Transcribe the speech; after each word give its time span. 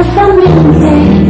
amorosamente 0.00 1.29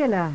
Graciela, 0.00 0.30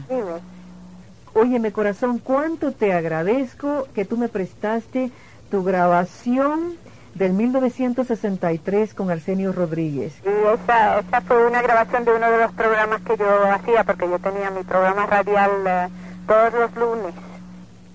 óyeme 1.34 1.72
corazón, 1.72 2.20
cuánto 2.20 2.72
te 2.72 2.94
agradezco 2.94 3.88
que 3.96 4.06
tú 4.06 4.16
me 4.16 4.30
prestaste 4.30 5.10
tu 5.50 5.64
grabación 5.64 6.76
del 7.16 7.34
1963 7.34 8.94
con 8.94 9.10
Arsenio 9.10 9.54
Rodríguez. 9.54 10.14
Y 10.24 10.30
esa, 10.54 11.00
esa 11.00 11.22
fue 11.22 11.48
una 11.48 11.64
grabación 11.64 12.06
de 12.06 12.14
uno 12.14 12.30
de 12.30 12.38
los 12.38 12.52
programas 12.52 13.02
que 13.02 13.18
yo 13.18 13.52
hacía, 13.52 13.84
porque 13.84 14.08
yo 14.08 14.20
tenía 14.20 14.52
mi 14.52 14.64
programa 14.64 15.08
radial 15.08 15.52
eh, 15.66 15.88
todos 16.28 16.54
los 16.54 16.76
lunes. 16.76 17.16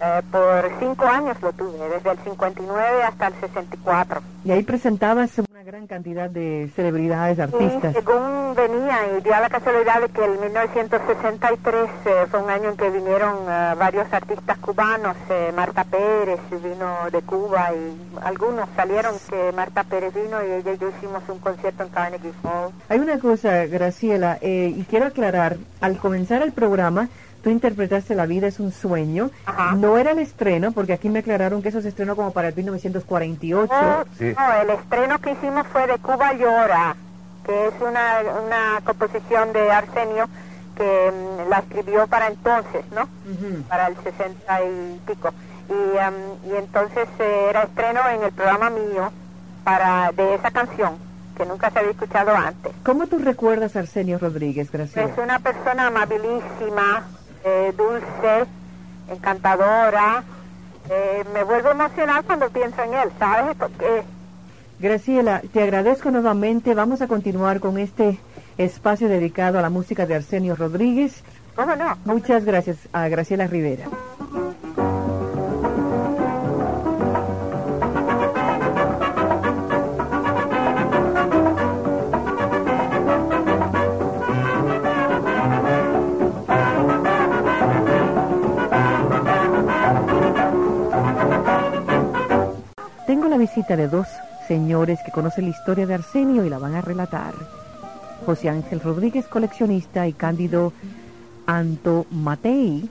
Eh, 0.02 0.22
por 0.32 0.72
cinco 0.80 1.04
años 1.06 1.40
lo 1.40 1.52
tuve, 1.52 1.88
desde 1.88 2.10
el 2.10 2.18
59 2.18 3.02
hasta 3.04 3.28
el 3.28 3.34
64. 3.34 4.22
Y 4.44 4.50
ahí 4.50 4.64
presentabas 4.64 5.30
una 5.60 5.70
gran 5.70 5.86
cantidad 5.86 6.30
de 6.30 6.70
celebridades, 6.74 7.38
artistas. 7.38 7.92
Según 7.92 8.54
venía, 8.54 8.96
y 9.18 9.20
dio 9.20 9.32
la 9.32 9.50
casualidad 9.50 10.00
de 10.00 10.08
que 10.08 10.24
el 10.24 10.38
1963 10.38 11.90
eh, 12.06 12.26
fue 12.30 12.42
un 12.42 12.48
año 12.48 12.70
en 12.70 12.76
que 12.78 12.88
vinieron 12.88 13.36
eh, 13.46 13.74
varios 13.78 14.10
artistas 14.10 14.56
cubanos, 14.56 15.16
eh, 15.28 15.52
Marta 15.54 15.84
Pérez 15.84 16.40
vino 16.50 17.10
de 17.12 17.20
Cuba 17.20 17.72
y 17.74 18.18
algunos 18.22 18.70
salieron 18.74 19.14
que 19.28 19.52
Marta 19.52 19.84
Pérez 19.84 20.14
vino 20.14 20.42
y 20.42 20.50
ella 20.50 20.72
y 20.72 20.78
yo 20.78 20.88
hicimos 20.88 21.22
un 21.28 21.38
concierto 21.40 21.82
en 21.82 21.90
Carnegie 21.90 22.32
Hall. 22.42 22.72
Hay 22.88 22.98
una 22.98 23.18
cosa, 23.18 23.66
Graciela, 23.66 24.38
eh, 24.40 24.72
y 24.74 24.82
quiero 24.84 25.06
aclarar, 25.06 25.58
al 25.82 25.98
comenzar 25.98 26.40
el 26.40 26.52
programa, 26.52 27.10
tú 27.42 27.50
interpretaste 27.50 28.14
La 28.14 28.26
vida 28.26 28.46
es 28.46 28.60
un 28.60 28.72
sueño. 28.72 29.30
Ajá. 29.46 29.72
No 29.72 29.98
era 29.98 30.12
el 30.12 30.18
estreno, 30.18 30.72
porque 30.72 30.92
aquí 30.92 31.08
me 31.08 31.20
aclararon 31.20 31.62
que 31.62 31.68
eso 31.70 31.80
se 31.82 31.88
estrenó 31.88 32.16
como 32.16 32.32
para 32.32 32.48
el 32.48 32.54
1948. 32.56 33.72
No, 33.72 34.04
Sí. 34.18 34.34
no, 34.36 34.52
el 34.62 34.70
estreno 34.70 35.18
que 35.20 35.32
hicimos 35.32 35.66
fue 35.68 35.86
de 35.86 35.98
Cuba 35.98 36.32
Llora, 36.34 36.96
que 37.44 37.66
es 37.68 37.74
una, 37.80 38.18
una 38.46 38.80
composición 38.84 39.52
de 39.52 39.70
Arsenio 39.70 40.28
que 40.76 41.12
mm, 41.12 41.48
la 41.50 41.58
escribió 41.58 42.06
para 42.06 42.28
entonces, 42.28 42.84
¿no? 42.94 43.02
Ujú. 43.02 43.62
Para 43.68 43.88
el 43.88 43.96
60 43.96 44.60
y 44.64 45.00
pico. 45.06 45.30
Y, 45.68 45.98
am, 45.98 46.14
y 46.50 46.56
entonces 46.56 47.08
eh, 47.18 47.46
era 47.50 47.62
estreno 47.62 48.00
en 48.12 48.22
el 48.24 48.32
programa 48.32 48.70
mío 48.70 49.12
para 49.62 50.10
de 50.12 50.34
esa 50.34 50.50
canción, 50.50 50.94
que 51.36 51.44
nunca 51.46 51.70
se 51.70 51.78
había 51.78 51.90
escuchado 51.92 52.34
antes. 52.34 52.72
¿Cómo 52.82 53.06
tú 53.06 53.18
recuerdas 53.18 53.76
a 53.76 53.80
Arsenio 53.80 54.18
Rodríguez, 54.18 54.70
Graciela? 54.72 55.10
Es 55.12 55.18
una 55.18 55.38
persona 55.38 55.86
amabilísima, 55.88 57.04
eh, 57.44 57.72
dulce, 57.76 58.46
encantadora. 59.08 60.22
Eh, 60.88 61.24
me 61.32 61.44
vuelvo 61.44 61.70
emocional 61.70 62.24
cuando 62.24 62.50
pienso 62.50 62.82
en 62.82 62.94
él, 62.94 63.10
¿sabes? 63.18 63.56
Porque 63.56 64.02
Graciela, 64.80 65.42
te 65.52 65.62
agradezco 65.62 66.10
nuevamente. 66.10 66.74
Vamos 66.74 67.02
a 67.02 67.06
continuar 67.06 67.60
con 67.60 67.76
este 67.76 68.18
espacio 68.56 69.08
dedicado 69.08 69.58
a 69.58 69.62
la 69.62 69.68
música 69.68 70.06
de 70.06 70.14
Arsenio 70.14 70.56
Rodríguez. 70.56 71.22
¿Cómo 71.54 71.76
no? 71.76 71.98
Muchas 72.06 72.44
gracias 72.46 72.78
a 72.92 73.08
Graciela 73.08 73.46
Rivera. 73.46 73.84
Visita 93.40 93.74
de 93.74 93.88
dos 93.88 94.06
señores 94.46 95.00
que 95.02 95.10
conocen 95.10 95.44
la 95.44 95.50
historia 95.50 95.86
de 95.86 95.94
Arsenio 95.94 96.44
y 96.44 96.50
la 96.50 96.58
van 96.58 96.74
a 96.74 96.82
relatar. 96.82 97.32
José 98.26 98.50
Ángel 98.50 98.80
Rodríguez, 98.80 99.26
coleccionista, 99.26 100.06
y 100.06 100.12
Cándido 100.12 100.74
Anto 101.46 102.04
Matei. 102.10 102.88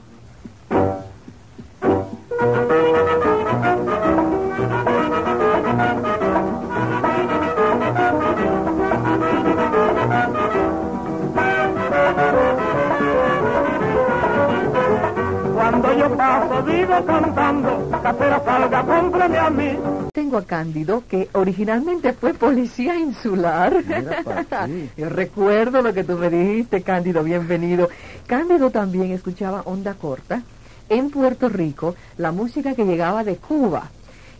Cuando 15.53 15.93
yo 15.93 16.17
paso 16.17 16.63
vivo 16.63 17.05
cantando, 17.05 17.88
casera 18.01 18.41
salga, 18.43 18.83
cómprame 18.83 19.37
a 19.37 19.49
mí. 19.49 19.77
Tengo 20.13 20.37
a 20.37 20.45
Cándido, 20.45 21.03
que 21.07 21.29
originalmente 21.33 22.13
fue 22.13 22.33
policía 22.33 22.95
insular. 22.97 23.83
Mira. 23.85 24.23
Yo 24.97 25.09
recuerdo 25.09 25.81
lo 25.81 25.93
que 25.93 26.03
tú 26.03 26.17
me 26.17 26.29
dijiste, 26.29 26.81
Cándido, 26.81 27.23
bienvenido. 27.23 27.89
Cándido 28.27 28.69
también 28.71 29.11
escuchaba 29.11 29.61
onda 29.65 29.93
corta 29.93 30.41
en 30.90 31.09
Puerto 31.09 31.49
Rico, 31.49 31.96
la 32.17 32.31
música 32.31 32.73
que 32.73 32.85
llegaba 32.85 33.23
de 33.23 33.35
Cuba. 33.35 33.90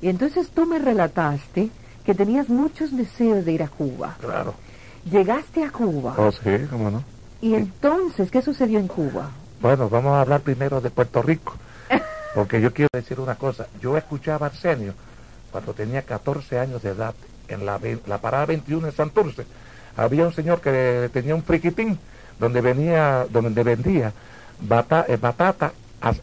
Y 0.02 0.10
entonces 0.10 0.50
tú 0.50 0.66
me 0.66 0.80
relataste 0.80 1.70
que 2.06 2.16
tenías 2.16 2.50
muchos 2.50 2.96
deseos 2.96 3.46
de 3.46 3.52
ir 3.52 3.64
a 3.64 3.68
Cuba. 3.68 4.16
Claro. 4.20 4.54
Llegaste 5.10 5.64
a 5.64 5.72
Cuba. 5.72 6.16
Oh, 6.18 6.32
sí, 6.32 6.66
cómo 6.70 6.90
no. 6.90 7.04
Y 7.42 7.54
entonces, 7.54 8.32
¿qué 8.32 8.42
sucedió 8.42 8.80
en 8.80 8.88
Cuba? 8.88 9.30
Bueno, 9.62 9.90
vamos 9.90 10.14
a 10.14 10.22
hablar 10.22 10.42
primero 10.42 10.82
de 10.82 10.90
Puerto 10.90 11.22
Rico. 11.22 11.54
Porque 12.36 12.62
yo 12.62 12.74
quiero 12.74 12.90
decir 12.94 13.20
una 13.20 13.36
cosa. 13.36 13.68
Yo 13.82 13.98
escuchaba 13.98 14.48
a 14.48 14.50
Arsenio 14.50 14.94
cuando 15.52 15.74
tenía 15.74 16.02
14 16.04 16.60
años 16.60 16.82
de 16.82 16.90
edad 16.92 17.16
en 17.48 17.66
la, 17.66 17.80
parada 18.20 18.46
21 18.46 18.88
de 18.88 18.92
Santurce. 18.94 19.46
Había 19.98 20.26
un 20.26 20.34
señor 20.34 20.62
que 20.62 21.10
tenía 21.12 21.34
un 21.36 21.44
friquitín 21.44 21.98
donde 22.40 22.62
venía, 22.62 23.26
donde 23.30 23.64
vendía 23.64 24.14
bata- 24.62 25.06
eh, 25.08 25.18
batata 25.18 25.74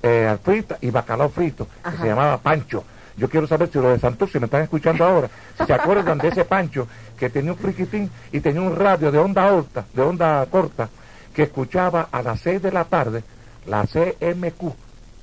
eh, 0.03 0.37
frita 0.43 0.79
y 0.81 0.91
bacalao 0.91 1.29
frito, 1.29 1.67
que 1.91 1.97
se 1.99 2.07
llamaba 2.07 2.39
Pancho. 2.39 2.85
Yo 3.17 3.29
quiero 3.29 3.47
saber 3.47 3.69
si 3.71 3.79
los 3.79 3.93
de 3.93 3.99
Santurce 3.99 4.39
me 4.39 4.45
están 4.47 4.63
escuchando 4.63 5.05
ahora, 5.05 5.29
si 5.59 5.65
se 5.65 5.73
acuerdan 5.73 6.19
de 6.19 6.29
ese 6.29 6.45
Pancho 6.45 6.87
que 7.19 7.29
tenía 7.31 7.53
un 7.53 7.59
friquitín 7.59 8.11
y 8.31 8.41
tenía 8.41 8.61
un 8.63 8.77
radio 8.77 9.11
de 9.11 9.19
onda 9.19 9.49
alta, 9.49 9.85
de 9.93 10.03
onda 10.03 10.47
corta, 10.51 10.89
que 11.35 11.45
escuchaba 11.45 12.09
a 12.13 12.23
las 12.23 12.41
6 12.41 12.63
de 12.63 12.73
la 12.73 12.85
tarde 12.85 13.25
la 13.67 13.85
CMQ 13.87 14.73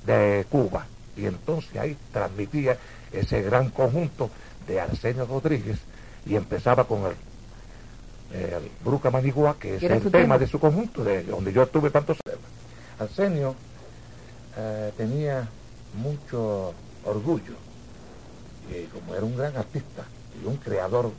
de 0.06 0.46
Cuba. 0.50 0.86
Y 1.16 1.26
entonces 1.26 1.76
ahí 1.76 1.96
transmitía 2.12 2.76
ese 3.12 3.42
gran 3.42 3.70
conjunto 3.70 4.30
de 4.66 4.80
Arsenio 4.80 5.26
Rodríguez 5.26 5.78
y 6.26 6.34
empezaba 6.36 6.84
con 6.84 7.02
el, 7.06 8.38
el 8.38 8.70
Bruca 8.84 9.10
Manigua, 9.10 9.56
que 9.58 9.76
es 9.76 9.82
¿Era 9.82 9.96
el 9.96 10.02
tema, 10.02 10.12
tema? 10.18 10.38
de 10.38 10.46
su 10.46 10.58
conjunto, 10.58 11.04
de 11.04 11.22
donde 11.24 11.52
yo 11.52 11.62
estuve 11.62 11.90
tantos 11.90 12.18
años. 12.26 12.38
Arsenio 12.98 13.54
eh, 14.56 14.92
tenía 14.96 15.48
mucho 15.96 16.72
orgullo, 17.04 17.54
y 18.70 18.84
como 18.86 19.14
era 19.14 19.24
un 19.24 19.36
gran 19.36 19.56
artista 19.56 20.02
y 20.42 20.46
un 20.46 20.56
creador, 20.56 21.10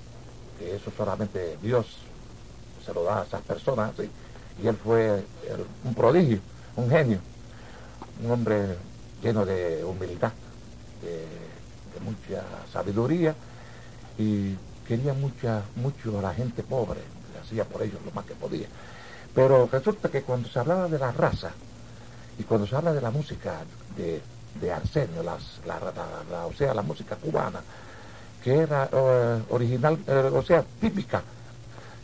que 0.59 0.75
eso 0.75 0.91
solamente 0.97 1.57
Dios 1.61 1.85
se 2.85 2.93
lo 2.93 3.03
da 3.03 3.21
a 3.21 3.23
esas 3.25 3.41
personas, 3.41 3.91
¿sí? 3.97 4.09
y 4.61 4.67
él 4.67 4.75
fue 4.83 5.07
el- 5.15 5.65
un 5.83 5.93
prodigio, 5.93 6.39
un 6.75 6.89
genio, 6.89 7.19
un 8.23 8.31
hombre 8.31 8.77
lleno 9.21 9.45
de 9.45 9.83
humildad, 9.83 10.31
de, 11.01 11.25
mucha 12.03 12.43
sabiduría 12.71 13.33
y 14.17 14.53
quería 14.85 15.13
mucha, 15.13 15.63
mucho 15.77 16.19
a 16.19 16.21
la 16.21 16.33
gente 16.33 16.61
pobre, 16.61 16.99
hacía 17.41 17.63
por 17.63 17.81
ellos 17.81 17.99
lo 18.05 18.11
más 18.11 18.25
que 18.25 18.35
podía. 18.35 18.67
Pero 19.33 19.67
resulta 19.71 20.09
que 20.09 20.21
cuando 20.21 20.49
se 20.49 20.59
hablaba 20.59 20.87
de 20.89 20.99
la 20.99 21.11
raza 21.13 21.51
y 22.37 22.43
cuando 22.43 22.67
se 22.67 22.75
habla 22.75 22.93
de 22.93 23.01
la 23.01 23.11
música 23.11 23.61
de, 23.95 24.21
de 24.59 24.71
Arsenio, 24.71 25.21
o 25.21 26.53
sea, 26.53 26.73
la 26.73 26.81
música 26.81 27.15
cubana, 27.15 27.61
que 28.43 28.55
era 28.57 28.89
eh, 28.91 29.41
original, 29.49 29.97
eh, 30.05 30.31
o 30.33 30.43
sea, 30.43 30.63
típica, 30.79 31.23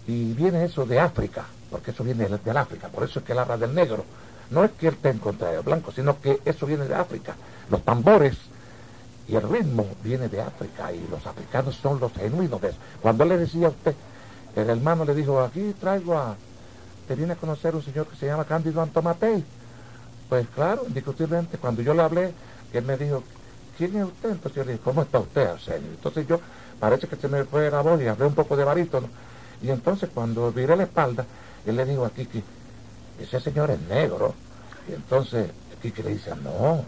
y 0.08 0.34
viene 0.34 0.66
eso 0.66 0.86
de 0.86 1.00
África, 1.00 1.46
porque 1.70 1.92
eso 1.92 2.04
viene 2.04 2.28
del, 2.28 2.44
del 2.44 2.58
África, 2.58 2.88
por 2.88 3.04
eso 3.04 3.20
es 3.20 3.26
que 3.26 3.34
él 3.34 3.40
habla 3.40 3.58
del 3.58 3.76
negro. 3.76 4.04
No 4.52 4.64
es 4.66 4.72
que 4.72 4.90
él 4.90 4.94
esté 4.94 5.10
en 5.10 5.18
contra 5.18 5.52
del 5.52 5.62
blanco, 5.62 5.92
sino 5.92 6.20
que 6.20 6.42
eso 6.46 6.66
viene 6.66 6.86
de 6.86 6.94
África. 6.94 7.36
Los 7.70 7.84
tambores 7.84 8.38
y 9.28 9.36
el 9.36 9.50
ritmo 9.50 9.88
viene 10.04 10.28
de 10.28 10.42
África 10.42 10.92
y 10.92 11.08
los 11.10 11.26
africanos 11.26 11.76
son 11.82 12.00
los 12.00 12.12
genuinos 12.14 12.60
de 12.62 12.70
eso. 12.70 12.78
Cuando 13.02 13.24
él 13.24 13.30
le 13.30 13.38
decía 13.38 13.68
a 13.68 13.70
usted, 13.70 13.96
el 14.56 14.70
hermano 14.70 15.06
le 15.06 15.16
dijo, 15.16 15.40
aquí 15.40 15.74
traigo 15.80 16.18
a, 16.18 16.36
te 17.08 17.16
viene 17.16 17.34
a 17.34 17.36
conocer 17.38 17.74
un 17.76 17.82
señor 17.82 18.08
que 18.08 18.18
se 18.18 18.26
llama 18.26 18.44
Cándido 18.44 18.82
Antomatei. 18.82 19.44
Pues 20.28 20.48
claro, 20.54 20.84
indiscutiblemente, 20.86 21.58
cuando 21.58 21.82
yo 21.82 21.94
le 21.94 22.02
hablé, 22.02 22.34
él 22.74 22.84
me 22.84 22.98
dijo, 22.98 23.24
¿quién 23.78 23.96
es 23.96 24.04
usted? 24.04 24.32
Entonces 24.32 24.56
yo 24.58 24.64
le 24.66 24.74
dije, 24.74 24.84
¿cómo 24.84 25.02
está 25.02 25.20
usted, 25.20 25.48
Arsenio? 25.48 25.92
Entonces 25.92 26.28
yo, 26.28 26.42
parece 26.78 27.08
que 27.08 27.16
se 27.16 27.30
me 27.30 27.46
fue 27.46 27.72
la 27.72 27.82
voz 27.82 28.02
y 28.02 28.08
hablé 28.08 28.26
un 28.26 28.36
poco 28.36 28.58
de 28.58 28.66
barítono. 28.66 29.08
Y 29.62 29.70
entonces 29.70 30.10
cuando 30.14 30.52
viré 30.52 30.76
la 30.76 30.84
espalda, 30.84 31.26
él 31.66 31.78
le 31.78 31.86
dijo 31.86 32.06
a 32.06 32.10
Kiki, 32.10 32.44
ese 33.24 33.40
señor 33.40 33.72
es 33.72 33.80
negro. 33.82 34.34
Y 34.90 34.94
entonces 34.94 35.48
Kiki 35.82 36.04
le 36.04 36.12
dice, 36.12 36.32
no, 36.44 36.84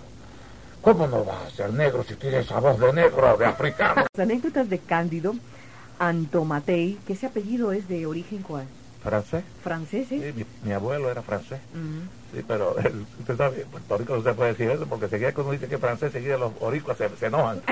¿cómo 0.82 1.08
no 1.08 1.26
va 1.26 1.46
a 1.46 1.50
ser 1.50 1.72
negro 1.74 2.04
si 2.04 2.16
tiene 2.16 2.40
esa 2.40 2.60
voz 2.60 2.80
de 2.80 2.92
negro, 2.94 3.36
de 3.38 3.46
africano? 3.46 4.06
Las 4.16 4.24
anécdotas 4.28 4.70
de 4.70 4.80
Cándido 4.80 5.36
Antomatei, 6.00 6.98
que 7.08 7.14
ese 7.14 7.28
apellido 7.28 7.72
es 7.72 7.88
de 7.88 8.06
origen 8.06 8.42
cuál? 8.42 8.66
¿Francés? 9.04 9.44
¿Francés? 9.64 10.08
¿eh? 10.12 10.34
Sí, 10.36 10.46
mi, 10.64 10.68
mi 10.70 10.74
abuelo 10.74 11.12
era 11.12 11.22
francés. 11.22 11.60
Sí, 12.34 12.44
pero 12.48 12.78
el- 12.80 13.06
usted 13.20 13.36
sabe, 13.38 13.62
en 13.62 13.68
Puerto 13.68 13.98
Rico 13.98 14.16
no 14.16 14.24
se 14.24 14.34
puede 14.34 14.52
decir 14.52 14.70
eso 14.70 14.86
porque 14.86 15.10
seguía 15.10 15.34
cuando 15.34 15.52
dice 15.52 15.68
que 15.68 15.78
francés, 15.78 16.12
seguía 16.14 16.38
los 16.38 16.54
oricuas 16.62 16.98
se, 16.98 17.10
se 17.18 17.26
enojan. 17.28 17.62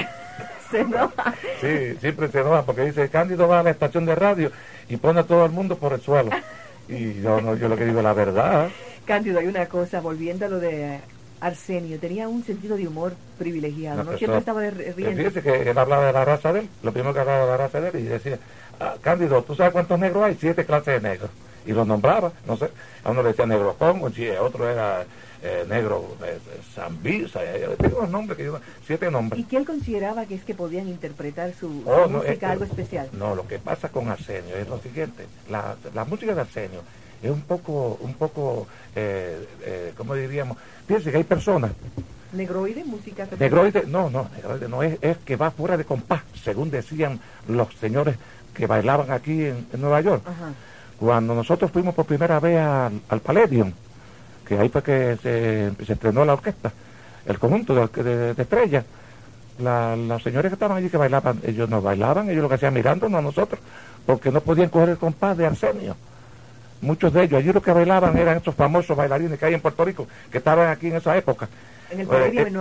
Se 0.72 0.80
enoja. 0.80 1.34
Sí, 1.60 1.98
siempre 2.00 2.30
se 2.32 2.40
enojan 2.40 2.64
porque 2.66 2.84
dice, 2.86 3.10
Cándido 3.10 3.46
va 3.46 3.60
a 3.60 3.64
la 3.64 3.72
estación 3.72 4.06
de 4.06 4.16
radio 4.16 4.54
y 4.88 4.96
pone 4.96 5.20
a 5.20 5.24
todo 5.24 5.46
el 5.46 5.52
mundo 5.52 5.78
por 5.78 5.92
el 5.92 6.00
suelo. 6.00 6.32
Y 6.90 7.22
yo 7.22 7.40
no, 7.42 7.56
yo 7.56 7.68
lo 7.70 7.76
que 7.78 7.86
digo 7.86 8.00
es 8.00 8.04
la 8.04 8.14
verdad. 8.14 8.70
Cándido, 9.06 9.40
hay 9.40 9.48
una 9.48 9.66
cosa, 9.68 10.02
volviendo 10.02 10.46
a 10.46 10.50
lo 10.50 10.60
de 10.60 11.00
Arsenio, 11.40 11.98
tenía 12.00 12.28
un 12.28 12.44
sentido 12.44 12.78
de 12.78 12.88
humor 12.88 13.14
privilegiado, 13.38 14.04
¿no? 14.04 14.12
eso- 14.12 14.20
Siempre 14.20 14.40
estaba 14.40 14.66
eh, 14.66 14.72
riendo. 14.96 15.18
Fíjese 15.18 15.42
que 15.42 15.70
él 15.72 15.78
hablaba 15.78 16.06
de 16.06 16.14
la 16.14 16.26
raza 16.26 16.54
de 16.54 16.60
él, 16.62 16.70
lo 16.84 16.92
primero 16.92 17.14
que 17.14 17.20
hablaba 17.22 17.42
de 17.46 17.48
la 17.52 17.58
raza 17.58 17.82
de 17.82 17.90
él 17.90 18.00
y 18.00 18.04
decía, 18.04 18.38
"Ah, 18.80 18.96
Cándido, 19.02 19.42
¿tú 19.44 19.56
sabes 19.56 19.72
cuántos 19.74 19.98
negros 20.00 20.24
hay? 20.24 20.38
Siete 20.40 20.66
clases 20.66 21.02
de 21.02 21.10
negros. 21.10 21.30
Y 21.66 21.72
los 21.74 21.86
nombraba, 21.88 22.32
no 22.48 22.58
sé, 22.58 22.70
a 23.04 23.12
uno 23.12 23.22
le 23.24 23.30
decía 23.30 23.46
negro 23.46 23.76
Congo, 23.78 24.10
sí, 24.10 24.28
a 24.30 24.42
otro 24.42 24.68
era 24.70 25.06
eh, 25.44 25.66
negro 25.68 26.16
eh, 26.26 26.38
Zambisa, 26.76 27.44
eh, 27.44 27.76
tengo 27.80 27.98
unos 28.00 28.10
nombres 28.10 28.38
que 28.38 28.46
yo, 28.46 28.60
siete 28.86 29.10
nombres. 29.10 29.40
¿Y 29.40 29.44
que 29.46 29.58
él 29.58 29.66
consideraba 29.66 30.26
que 30.26 30.36
es 30.36 30.44
que 30.44 30.54
podían 30.56 30.88
interpretar 30.88 31.54
su, 31.60 31.84
Oh, 31.86 32.02
no, 32.08 32.20
música 32.20 32.36
que- 32.38 32.46
algo 32.46 32.64
especial? 32.66 33.10
No, 33.14 33.36
lo 33.36 33.48
que 33.48 33.60
pasa 33.60 33.90
con 33.90 34.10
Arsenio 34.10 34.56
es 34.56 34.68
lo 34.68 34.80
siguiente. 34.80 35.26
La, 35.50 35.76
la 35.94 36.06
música 36.06 36.34
de 36.36 36.42
Arsenio 36.42 36.82
es 37.24 37.30
un 37.32 37.42
poco, 37.42 37.98
un 38.02 38.14
poco, 38.16 38.68
eh, 38.96 39.46
eh, 39.64 39.94
¿cómo 39.98 40.16
diríamos? 40.16 40.58
Fíjense 40.88 41.12
que 41.12 41.18
hay 41.18 41.24
personas, 41.24 41.72
¿Negroide? 42.34 42.86
¿Música? 42.86 43.28
negroide, 43.38 43.84
no, 43.88 44.10
no, 44.10 44.30
negroide 44.34 44.70
no, 44.70 44.82
es, 44.84 44.98
es 45.02 45.18
que 45.18 45.36
va 45.36 45.52
fuera 45.52 45.76
de 45.76 45.84
compás, 45.84 46.22
según 46.42 46.72
decían 46.72 47.20
los 47.50 47.68
señores 47.76 48.16
que 48.54 48.68
bailaban 48.68 49.12
aquí 49.12 49.46
en, 49.46 49.68
en 49.74 49.82
Nueva 49.82 50.00
York. 50.00 50.24
Ajá. 50.26 50.54
Cuando 50.98 51.36
nosotros 51.36 51.70
fuimos 51.72 51.94
por 51.94 52.06
primera 52.06 52.40
vez 52.40 52.58
al, 52.58 53.02
al 53.10 53.20
Palladium, 53.20 53.74
que 54.56 54.62
ahí 54.62 54.70
fue 54.70 54.84
que 54.84 55.18
se, 55.22 55.72
se 55.86 55.94
estrenó 55.94 56.26
la 56.26 56.34
orquesta, 56.34 56.72
el 57.26 57.40
conjunto 57.40 57.74
de, 57.74 58.04
de, 58.04 58.34
de 58.34 58.42
estrellas, 58.42 58.84
la- 59.60 59.96
las 59.96 60.22
señores 60.24 60.50
que 60.50 60.56
estaban 60.56 60.78
allí 60.78 60.90
que 60.90 60.98
bailaban, 60.98 61.40
ellos 61.46 61.70
no 61.70 61.82
bailaban, 61.82 62.30
ellos 62.30 62.42
lo 62.44 62.50
que 62.50 62.56
hacían 62.56 62.74
mirándonos 62.74 63.20
a 63.20 63.22
nosotros, 63.22 63.62
porque 64.06 64.32
no 64.32 64.42
podían 64.42 64.70
coger 64.70 64.90
el 64.90 64.98
compás 64.98 65.38
de 65.38 65.46
Arsenio. 65.46 65.96
Muchos 66.82 67.14
de 67.14 67.24
ellos, 67.24 67.40
allí 67.40 67.54
los 67.54 67.64
que 67.64 67.72
bailaban 67.72 68.18
eran 68.18 68.38
esos 68.38 68.56
famosos 68.56 68.98
bailarines 68.98 69.38
que 69.40 69.46
hay 69.46 69.54
en 69.54 69.62
Puerto 69.62 69.86
Rico, 69.86 70.08
que 70.32 70.40
estaban 70.40 70.68
aquí 70.70 70.88
en 70.88 70.96
esa 70.98 71.16
época. 71.16 71.48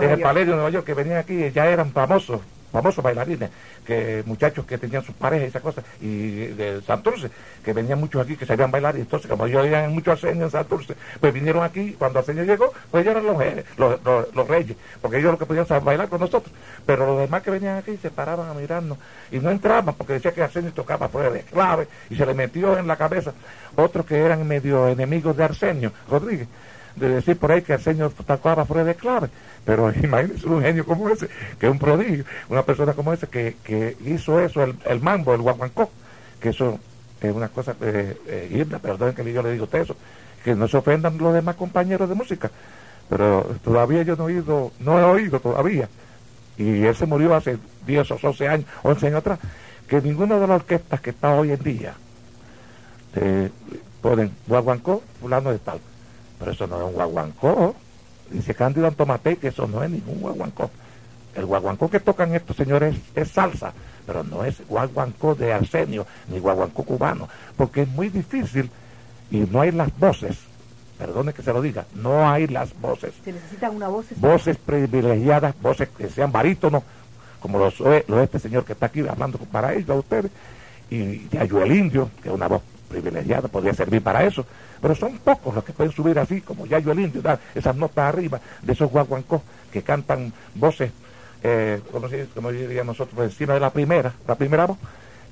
En 0.03 0.09
el 0.11 0.19
Palladium 0.21 0.43
eh, 0.43 0.45
de 0.51 0.55
Nueva 0.55 0.69
York, 0.69 0.85
que 0.85 0.93
venían 0.93 1.17
aquí 1.17 1.51
ya 1.51 1.67
eran 1.67 1.91
famosos, 1.91 2.39
famosos 2.71 3.03
bailarines, 3.03 3.49
que 3.85 4.23
muchachos 4.25 4.65
que 4.65 4.77
tenían 4.77 5.03
sus 5.03 5.15
parejas 5.15 5.45
y 5.45 5.49
esas 5.49 5.61
cosas, 5.61 5.85
y 5.99 6.45
de 6.47 6.81
Santurce, 6.81 7.29
que 7.63 7.73
venían 7.73 7.99
muchos 7.99 8.23
aquí 8.23 8.35
que 8.35 8.45
sabían 8.45 8.71
bailar, 8.71 8.97
y 8.97 9.01
entonces 9.01 9.29
como 9.29 9.45
ellos 9.45 9.63
oían 9.63 9.91
mucho 9.93 10.11
Arsenio 10.11 10.45
en 10.45 10.51
Santurce, 10.51 10.95
pues 11.19 11.33
vinieron 11.33 11.63
aquí, 11.63 11.95
cuando 11.97 12.19
Arsenio 12.19 12.43
llegó, 12.43 12.71
pues 12.89 13.05
ellos 13.05 13.21
eran 13.21 13.57
los, 13.77 14.33
los, 14.33 14.47
reyes, 14.47 14.77
porque 15.01 15.17
ellos 15.17 15.31
lo 15.31 15.37
que 15.37 15.45
podían 15.45 15.67
saber 15.67 15.83
bailar 15.83 16.09
con 16.09 16.19
nosotros, 16.19 16.53
pero 16.85 17.05
los 17.05 17.19
demás 17.19 17.41
que 17.43 17.51
venían 17.51 17.77
aquí 17.77 17.97
se 17.97 18.09
paraban 18.09 18.49
a 18.49 18.53
mirarnos, 18.53 18.97
y 19.31 19.39
no 19.39 19.51
entraban, 19.51 19.95
porque 19.95 20.13
decía 20.13 20.33
que 20.33 20.41
Arsenio 20.41 20.71
tocaba 20.71 21.09
fuera 21.09 21.29
de 21.29 21.41
clave, 21.41 21.87
y 22.09 22.15
se 22.15 22.25
le 22.25 22.33
metió 22.33 22.77
en 22.77 22.87
la 22.87 22.95
cabeza 22.95 23.33
otros 23.75 24.05
que 24.05 24.17
eran 24.17 24.47
medio 24.47 24.87
enemigos 24.87 25.35
de 25.35 25.43
Arsenio, 25.43 25.91
Rodríguez, 26.09 26.47
de 26.95 27.09
decir 27.09 27.37
por 27.37 27.51
ahí 27.51 27.61
que 27.61 27.73
Arsenio 27.73 28.09
tocaba 28.09 28.65
fuera 28.65 28.83
de 28.83 28.95
clave. 28.95 29.29
Pero 29.65 29.91
imagínense 30.03 30.47
un 30.47 30.61
genio 30.61 30.85
como 30.85 31.09
ese, 31.09 31.27
que 31.59 31.67
es 31.67 31.71
un 31.71 31.79
prodigio, 31.79 32.25
una 32.49 32.63
persona 32.63 32.93
como 32.93 33.13
ese 33.13 33.27
que, 33.27 33.57
que 33.63 33.97
hizo 34.05 34.39
eso, 34.39 34.63
el, 34.63 34.75
el 34.85 35.01
mambo, 35.01 35.33
el 35.33 35.41
guaguancó, 35.41 35.89
que 36.39 36.49
eso 36.49 36.79
es 37.21 37.33
una 37.33 37.49
cosa, 37.49 37.75
eh, 37.81 38.17
eh, 38.27 38.49
Hilda, 38.51 38.79
perdonen 38.79 39.13
que 39.13 39.31
yo 39.31 39.43
le 39.43 39.51
digo 39.51 39.63
a 39.63 39.65
usted 39.65 39.81
eso, 39.81 39.95
que 40.43 40.55
no 40.55 40.67
se 40.67 40.77
ofendan 40.77 41.17
los 41.17 41.33
demás 41.33 41.55
compañeros 41.55 42.09
de 42.09 42.15
música, 42.15 42.49
pero 43.09 43.43
todavía 43.63 44.01
yo 44.01 44.15
no 44.15 44.27
he 44.27 44.33
oído, 44.33 44.71
no 44.79 44.99
he 44.99 45.03
oído 45.03 45.39
todavía, 45.39 45.87
y 46.57 46.83
él 46.83 46.95
se 46.95 47.05
murió 47.05 47.35
hace 47.35 47.57
10 47.85 48.11
o 48.11 48.17
12 48.21 48.47
años, 48.47 48.65
11 48.81 49.07
años 49.07 49.19
atrás, 49.19 49.39
que 49.87 50.01
ninguna 50.01 50.39
de 50.39 50.47
las 50.47 50.61
orquestas 50.61 50.99
que 51.01 51.11
está 51.11 51.33
hoy 51.35 51.51
en 51.51 51.61
día 51.61 51.93
te 53.13 53.51
ponen 54.01 54.31
guaguancó, 54.47 55.03
fulano 55.19 55.51
de 55.51 55.59
tal. 55.59 55.79
Pero 56.41 56.53
eso 56.53 56.65
no 56.65 56.77
es 56.77 56.83
un 56.87 56.93
guaguancó. 56.93 57.75
Dice 58.31 58.55
Cándido 58.55 58.87
Antomatei 58.87 59.35
que 59.35 59.49
eso 59.49 59.67
no 59.67 59.83
es 59.83 59.91
ningún 59.91 60.19
guaguancó. 60.19 60.71
El 61.35 61.45
guaguancó 61.45 61.89
que 61.89 61.99
tocan 61.99 62.33
estos 62.33 62.57
señores 62.57 62.95
es, 63.15 63.29
salsa, 63.29 63.71
pero 64.07 64.23
no 64.23 64.43
es 64.43 64.67
guaguancó 64.67 65.35
de 65.35 65.53
Arsenio, 65.53 66.05
ni 66.29 66.39
guaguancó 66.39 66.83
cubano, 66.83 67.29
porque 67.55 67.83
es 67.83 67.87
muy 67.87 68.09
difícil 68.09 68.69
y 69.29 69.37
no 69.37 69.61
hay 69.61 69.71
las 69.71 69.95
voces. 69.97 70.37
Perdone 70.97 71.31
que 71.31 71.43
se 71.43 71.53
lo 71.53 71.61
diga, 71.61 71.85
no 71.95 72.29
hay 72.29 72.47
las 72.47 72.79
voces 72.79 73.13
Se 73.23 73.31
necesita 73.31 73.69
una 73.69 73.87
voz 73.87 74.05
voces 74.17 74.57
privilegiadas, 74.57 75.55
voces 75.61 75.89
que 75.89 76.09
sean 76.09 76.31
barítonos, 76.31 76.83
como 77.39 77.59
los, 77.59 77.79
los 77.79 78.23
este 78.23 78.39
señor 78.39 78.65
que 78.65 78.73
está 78.73 78.87
aquí 78.87 79.07
hablando 79.07 79.37
para 79.39 79.73
ellos, 79.73 79.89
a 79.89 79.93
ustedes, 79.95 80.31
y 80.89 81.29
Yayo 81.29 81.61
el 81.61 81.71
Indio, 81.71 82.09
que 82.21 82.29
es 82.29 82.35
una 82.35 82.47
voz 82.47 82.61
privilegiada, 82.91 83.47
podría 83.47 83.73
servir 83.73 84.01
para 84.01 84.23
eso, 84.25 84.45
pero 84.81 84.95
son 84.95 85.17
pocos 85.19 85.55
los 85.55 85.63
que 85.63 85.73
pueden 85.73 85.91
subir 85.91 86.19
así, 86.19 86.41
como 86.41 86.65
Yayo 86.65 86.91
el 86.91 86.99
Indio, 86.99 87.21
dar 87.21 87.39
esas 87.55 87.75
notas 87.75 88.13
arriba 88.13 88.39
de 88.61 88.73
esos 88.73 88.91
guaguancos 88.91 89.41
que 89.71 89.81
cantan 89.81 90.33
voces, 90.55 90.91
eh, 91.43 91.81
como, 91.91 92.07
como 92.33 92.51
diríamos 92.51 92.99
nosotros, 92.99 93.23
encima 93.23 93.53
de 93.53 93.59
la 93.59 93.69
primera, 93.69 94.13
la 94.27 94.35
primera 94.35 94.65
voz, 94.65 94.77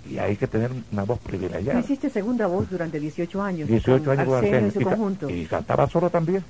y 0.09 0.17
hay 0.17 0.35
que 0.37 0.47
tener 0.47 0.71
una 0.91 1.03
voz 1.03 1.19
privilegiada. 1.19 1.79
hiciste 1.79 2.09
segunda 2.09 2.47
voz 2.47 2.69
durante 2.69 2.99
18 2.99 3.41
años. 3.41 3.67
18 3.67 4.03
con 4.03 4.11
años 4.11 4.25
con 4.27 4.37
Arsenio 4.37 4.67
y 4.67 4.71
su 4.71 4.81
y 4.81 4.83
conjunto. 4.83 5.29
y 5.29 5.45
cantaba 5.45 5.87
solo 5.87 6.09
también. 6.09 6.43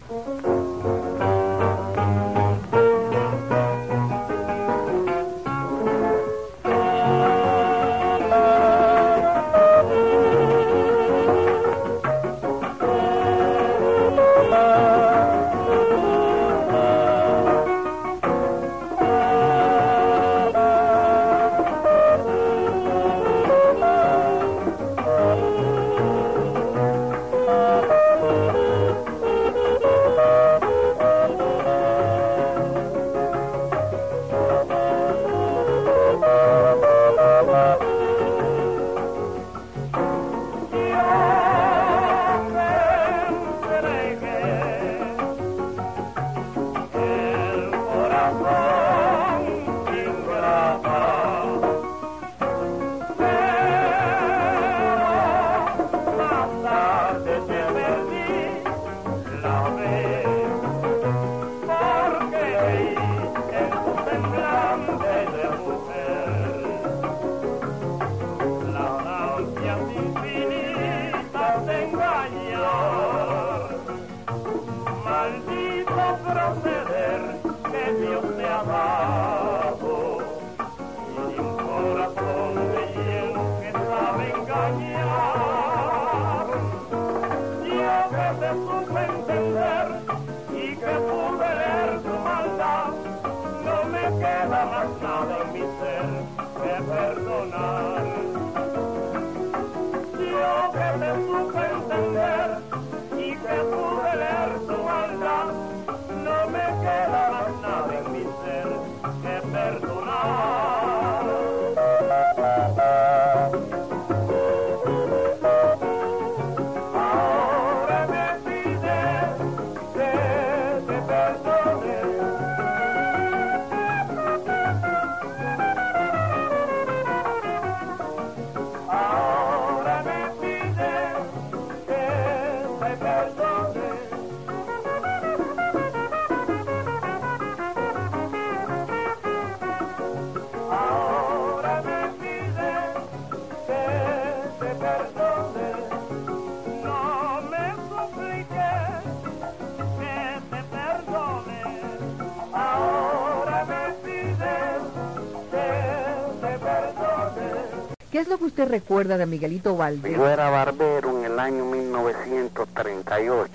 ¿Qué 158.20 158.24
es 158.24 158.28
lo 158.30 158.38
que 158.38 158.44
usted 158.44 158.68
recuerda 158.68 159.18
de 159.18 159.26
Miguelito 159.26 159.78
Valdés? 159.78 160.18
Yo 160.18 160.28
era 160.28 160.50
barbero 160.50 161.18
en 161.18 161.24
el 161.24 161.40
año 161.40 161.64
1938, 161.64 163.50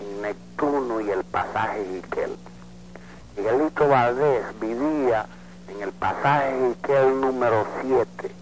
en 0.00 0.20
Neptuno 0.20 1.00
y 1.00 1.08
el 1.10 1.22
pasaje 1.22 1.84
Jiquel. 1.84 2.36
Miguelito 3.36 3.86
Valdés 3.86 4.42
vivía 4.60 5.26
en 5.68 5.80
el 5.80 5.92
pasaje 5.92 6.58
Jiquel 6.74 7.20
número 7.20 7.64
7 7.82 8.32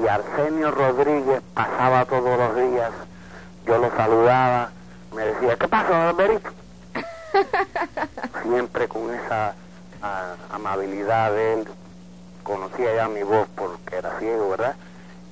y 0.00 0.06
Arsenio 0.06 0.70
Rodríguez 0.70 1.42
pasaba 1.52 2.04
todos 2.04 2.38
los 2.38 2.54
días, 2.54 2.92
yo 3.66 3.78
lo 3.78 3.90
saludaba, 3.96 4.70
me 5.12 5.24
decía, 5.24 5.56
¿qué 5.56 5.66
pasa, 5.66 5.90
barberito? 5.90 6.50
Siempre 8.44 8.86
con 8.86 9.12
esa 9.12 9.56
ah, 10.02 10.36
amabilidad 10.52 11.32
de 11.32 11.54
él, 11.54 11.68
conocía 12.42 12.94
ya 12.94 13.08
mi 13.08 13.22
voz 13.22 13.48
porque 13.56 13.96
era 13.96 14.18
ciego, 14.18 14.50
¿verdad? 14.50 14.76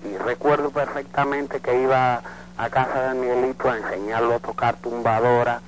Y 0.05 0.17
recuerdo 0.19 0.71
perfectamente 0.71 1.61
que 1.61 1.83
iba 1.83 2.23
a 2.57 2.71
casa 2.71 3.13
de 3.13 3.15
Miguelito 3.21 3.71
a 3.71 3.77
enseñarlo 3.77 4.35
a 4.35 4.39
tocar 4.39 4.77
tumbadora 4.77 5.61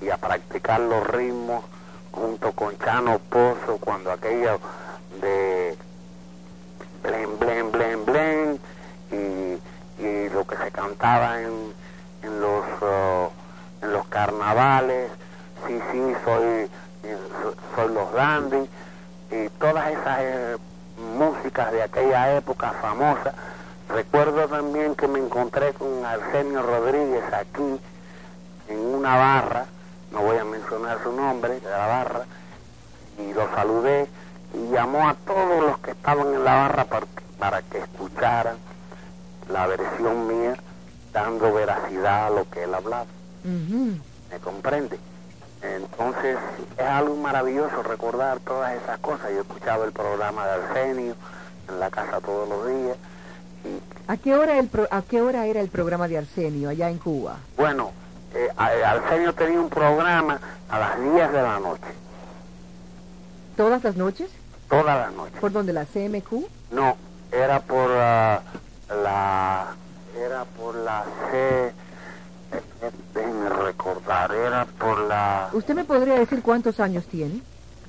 y 0.00 0.10
a 0.10 0.16
practicar 0.16 0.80
los 0.80 1.06
ritmos 1.06 1.64
junto 2.12 2.52
con 2.52 2.76
Chano 2.78 3.18
Pozo 3.18 3.78
cuando 3.80 4.10
aquello 4.12 4.58
de 5.20 5.76
blen, 7.02 7.38
blen, 7.38 7.72
blen, 7.72 8.04
blen 8.04 8.60
y, 9.12 10.02
y 10.04 10.28
lo 10.30 10.46
que 10.46 10.56
se 10.56 10.70
cantaba 10.70 11.40
en, 11.40 11.72
en 12.22 12.40
los 12.40 12.64
oh, 12.82 13.30
en 13.82 13.92
los 13.92 14.06
carnavales, 14.08 15.10
sí, 15.66 15.80
sí, 15.92 16.12
soy, 16.24 16.68
eh, 17.04 17.18
so- 17.42 17.54
soy 17.74 17.94
los 17.94 18.12
dandy 18.12 18.68
y 19.30 19.48
todas 19.58 19.90
esas 19.90 20.58
músicas 21.20 21.70
de 21.70 21.82
aquella 21.82 22.34
época 22.34 22.72
famosa. 22.80 23.34
Recuerdo 23.90 24.48
también 24.48 24.94
que 24.94 25.06
me 25.06 25.18
encontré 25.18 25.74
con 25.74 26.04
Arsenio 26.04 26.62
Rodríguez 26.62 27.24
aquí 27.32 27.78
en 28.68 28.78
una 28.78 29.16
barra, 29.16 29.66
no 30.12 30.22
voy 30.22 30.38
a 30.38 30.44
mencionar 30.44 31.02
su 31.02 31.12
nombre, 31.12 31.60
de 31.60 31.70
la 31.70 31.86
barra, 31.86 32.24
y 33.18 33.34
lo 33.34 33.50
saludé 33.54 34.08
y 34.54 34.72
llamó 34.72 35.08
a 35.08 35.14
todos 35.14 35.62
los 35.62 35.78
que 35.80 35.90
estaban 35.90 36.28
en 36.28 36.42
la 36.42 36.54
barra 36.54 36.84
para, 36.86 37.06
para 37.38 37.62
que 37.62 37.78
escucharan 37.78 38.56
la 39.48 39.66
versión 39.66 40.26
mía, 40.26 40.56
dando 41.12 41.52
veracidad 41.52 42.28
a 42.28 42.30
lo 42.30 42.48
que 42.48 42.62
él 42.62 42.74
hablaba. 42.74 43.06
¿Me 43.44 44.38
comprende? 44.42 44.98
Entonces 45.62 46.36
es 46.78 46.84
algo 46.86 47.16
maravilloso 47.16 47.82
recordar 47.82 48.40
todas 48.40 48.72
esas 48.82 48.98
cosas. 49.00 49.30
Yo 49.32 49.40
escuchaba 49.42 49.84
el 49.84 49.92
programa 49.92 50.46
de 50.46 50.52
Arsenio 50.52 51.14
en 51.68 51.80
la 51.80 51.90
casa 51.90 52.20
todos 52.20 52.48
los 52.48 52.66
días 52.66 52.96
y 53.64 54.10
¿A 54.10 54.16
qué, 54.16 54.34
hora 54.34 54.58
el 54.58 54.68
pro- 54.68 54.88
¿A 54.90 55.02
qué 55.02 55.20
hora 55.20 55.46
era 55.46 55.60
el 55.60 55.68
programa 55.68 56.08
de 56.08 56.18
Arsenio 56.18 56.70
allá 56.70 56.88
en 56.88 56.98
Cuba? 56.98 57.36
bueno, 57.56 57.92
eh, 58.34 58.48
a- 58.56 58.90
Arsenio 58.90 59.34
tenía 59.34 59.60
un 59.60 59.68
programa 59.68 60.40
a 60.70 60.78
las 60.78 60.98
10 61.00 61.30
de 61.32 61.42
la 61.42 61.58
noche, 61.60 61.82
¿Todas 63.56 63.84
las 63.84 63.96
noches? 63.96 64.30
toda 64.68 64.96
la 64.96 65.10
noche. 65.10 65.34
¿Por 65.40 65.52
donde 65.52 65.72
la 65.72 65.84
CMQ? 65.84 66.46
No, 66.70 66.96
era 67.32 67.60
por 67.60 67.90
ah, 67.92 68.40
la 69.02 69.66
era 70.18 70.44
por 70.44 70.74
la 70.76 71.04
C 71.30 71.72
déjenme 73.40 73.62
recordar, 73.64 74.32
era 74.32 74.64
por 74.66 74.98
la 75.00 75.50
¿Usted 75.52 75.74
me 75.74 75.84
podría 75.84 76.14
decir 76.18 76.42
cuántos 76.42 76.80
años 76.80 77.04
tiene? 77.06 77.42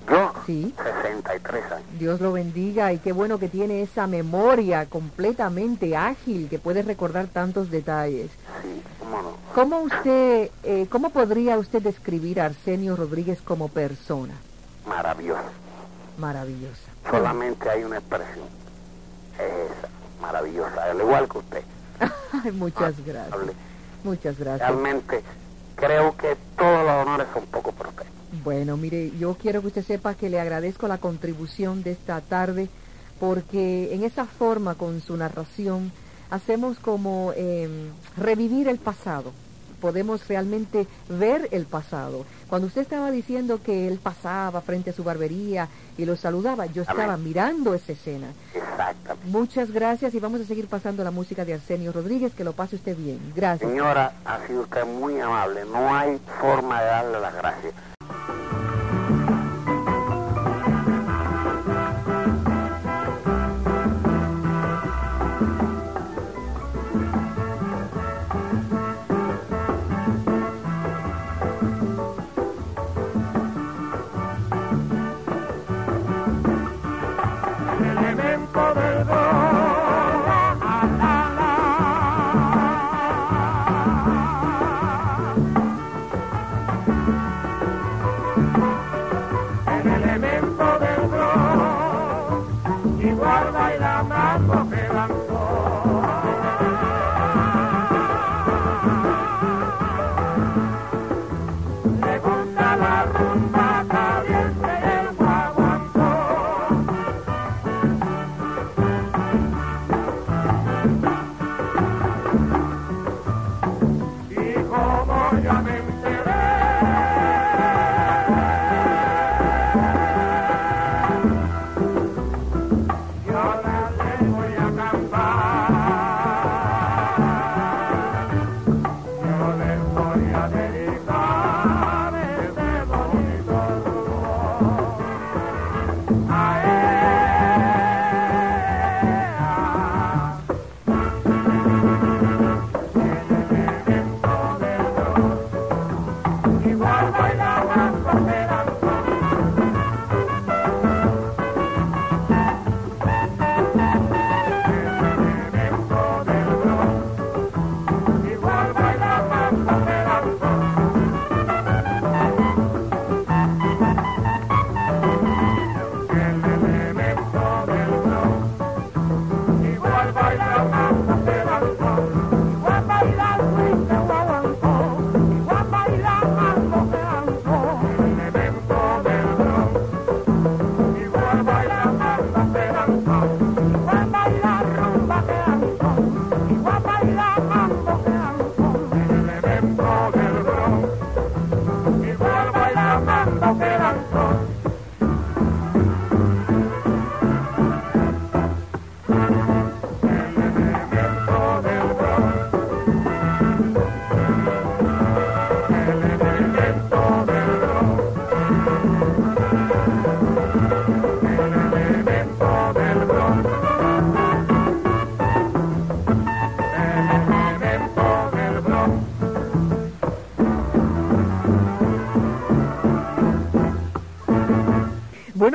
yo 0.10 0.34
Sí. 0.46 0.74
63 0.84 1.72
años. 1.72 1.86
Dios 2.00 2.20
lo 2.22 2.32
bendiga 2.34 2.92
y 2.92 2.98
qué 2.98 3.12
bueno 3.12 3.38
que 3.38 3.48
tiene 3.48 3.82
esa 3.84 4.08
memoria 4.08 4.88
completamente 4.88 5.96
ágil 5.96 6.50
que 6.50 6.58
puede 6.60 6.82
recordar 6.82 7.28
tantos 7.28 7.70
detalles. 7.70 8.32
Sí, 8.62 8.82
cómo 9.00 9.22
no. 9.22 9.32
¿Cómo 9.54 9.80
usted, 9.82 10.50
eh, 10.64 10.88
cómo 10.90 11.12
podría 11.12 11.58
usted 11.60 11.82
describir 11.82 12.42
a 12.42 12.46
Arsenio 12.46 12.96
Rodríguez 12.96 13.42
como 13.42 13.68
persona? 13.68 14.34
Maravilloso. 14.88 15.42
Maravillosa. 16.18 16.90
Solamente 17.10 17.70
hay 17.70 17.84
una 17.84 17.98
expresión. 17.98 18.48
Es 19.38 19.72
esa, 19.78 19.88
maravillosa, 20.20 20.84
al 20.84 21.00
igual 21.00 21.30
que 21.30 21.38
usted. 21.38 21.64
Muchas 22.54 23.06
gracias. 23.06 23.40
Muchas 24.04 24.38
gracias. 24.38 24.70
Realmente 24.70 25.22
creo 25.76 26.16
que 26.18 26.36
todos 26.58 26.86
los 26.86 26.96
honores 26.96 27.28
son 27.34 27.46
poco 27.48 27.70
usted. 27.70 28.06
Bueno, 28.44 28.78
mire, 28.78 29.12
yo 29.20 29.36
quiero 29.36 29.62
que 29.62 29.68
usted 29.68 29.86
sepa 29.86 30.16
que 30.16 30.30
le 30.30 30.40
agradezco 30.40 30.88
la 30.88 30.98
contribución 30.98 31.84
de 31.84 31.92
esta 31.92 32.22
tarde 32.22 32.70
porque 33.20 33.94
en 33.94 34.04
esa 34.04 34.26
forma, 34.26 34.76
con 34.76 35.00
su 35.02 35.16
narración, 35.16 35.92
hacemos 36.32 36.80
como 36.80 37.34
eh, 37.36 37.70
revivir 38.18 38.68
el 38.68 38.80
pasado. 38.80 39.32
Podemos 39.80 40.28
realmente 40.28 40.88
ver 41.08 41.48
el 41.52 41.66
pasado. 41.66 42.26
Cuando 42.52 42.68
usted 42.68 42.82
estaba 42.82 43.12
diciendo 43.12 43.62
que 43.64 43.88
él 43.88 43.98
pasaba 44.04 44.60
frente 44.60 44.90
a 44.90 44.94
su 44.94 45.06
barbería 45.06 45.70
y 45.98 46.04
lo 46.04 46.18
saludaba, 46.18 46.66
yo 46.66 46.82
estaba 46.82 47.14
Amén. 47.14 47.24
mirando 47.24 47.74
esa 47.74 47.94
escena. 47.94 48.28
Exactamente. 48.54 49.26
Muchas 49.30 49.72
gracias 49.72 50.14
y 50.14 50.20
vamos 50.20 50.42
a 50.42 50.44
seguir 50.44 50.68
pasando 50.68 51.02
la 51.02 51.12
música 51.12 51.46
de 51.46 51.54
Arsenio 51.54 51.94
Rodríguez. 51.94 52.34
Que 52.36 52.44
lo 52.44 52.52
pase 52.52 52.76
usted 52.76 52.98
bien. 52.98 53.32
Gracias. 53.34 53.70
Señora, 53.72 54.16
ha 54.26 54.46
sido 54.46 54.64
usted 54.64 54.86
muy 54.86 55.18
amable. 55.22 55.64
No 55.64 55.96
hay 55.96 56.20
forma 56.42 56.82
de 56.82 56.88
darle 56.88 57.22
las 57.22 57.36
gracias. 57.36 57.74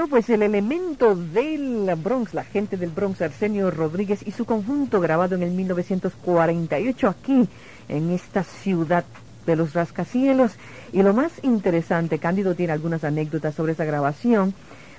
Bueno, 0.06 0.22
pues 0.22 0.30
el 0.30 0.42
elemento 0.44 1.16
del 1.16 1.92
Bronx, 1.96 2.32
la 2.32 2.44
gente 2.44 2.76
del 2.76 2.90
Bronx, 2.90 3.20
Arsenio 3.22 3.72
Rodríguez 3.72 4.20
y 4.24 4.30
su 4.30 4.44
conjunto 4.44 5.00
grabado 5.00 5.34
en 5.34 5.42
el 5.42 5.50
1948 5.50 7.08
aquí, 7.08 7.48
en 7.88 8.10
esta 8.10 8.44
ciudad 8.44 9.04
de 9.46 9.56
los 9.56 9.74
rascacielos. 9.74 10.52
Y 10.92 11.02
lo 11.02 11.12
más 11.12 11.32
interesante, 11.42 12.20
Cándido 12.20 12.54
tiene 12.54 12.72
algunas 12.72 13.02
anécdotas 13.02 13.56
sobre 13.56 13.72
esa 13.72 13.84
grabación, 13.84 14.54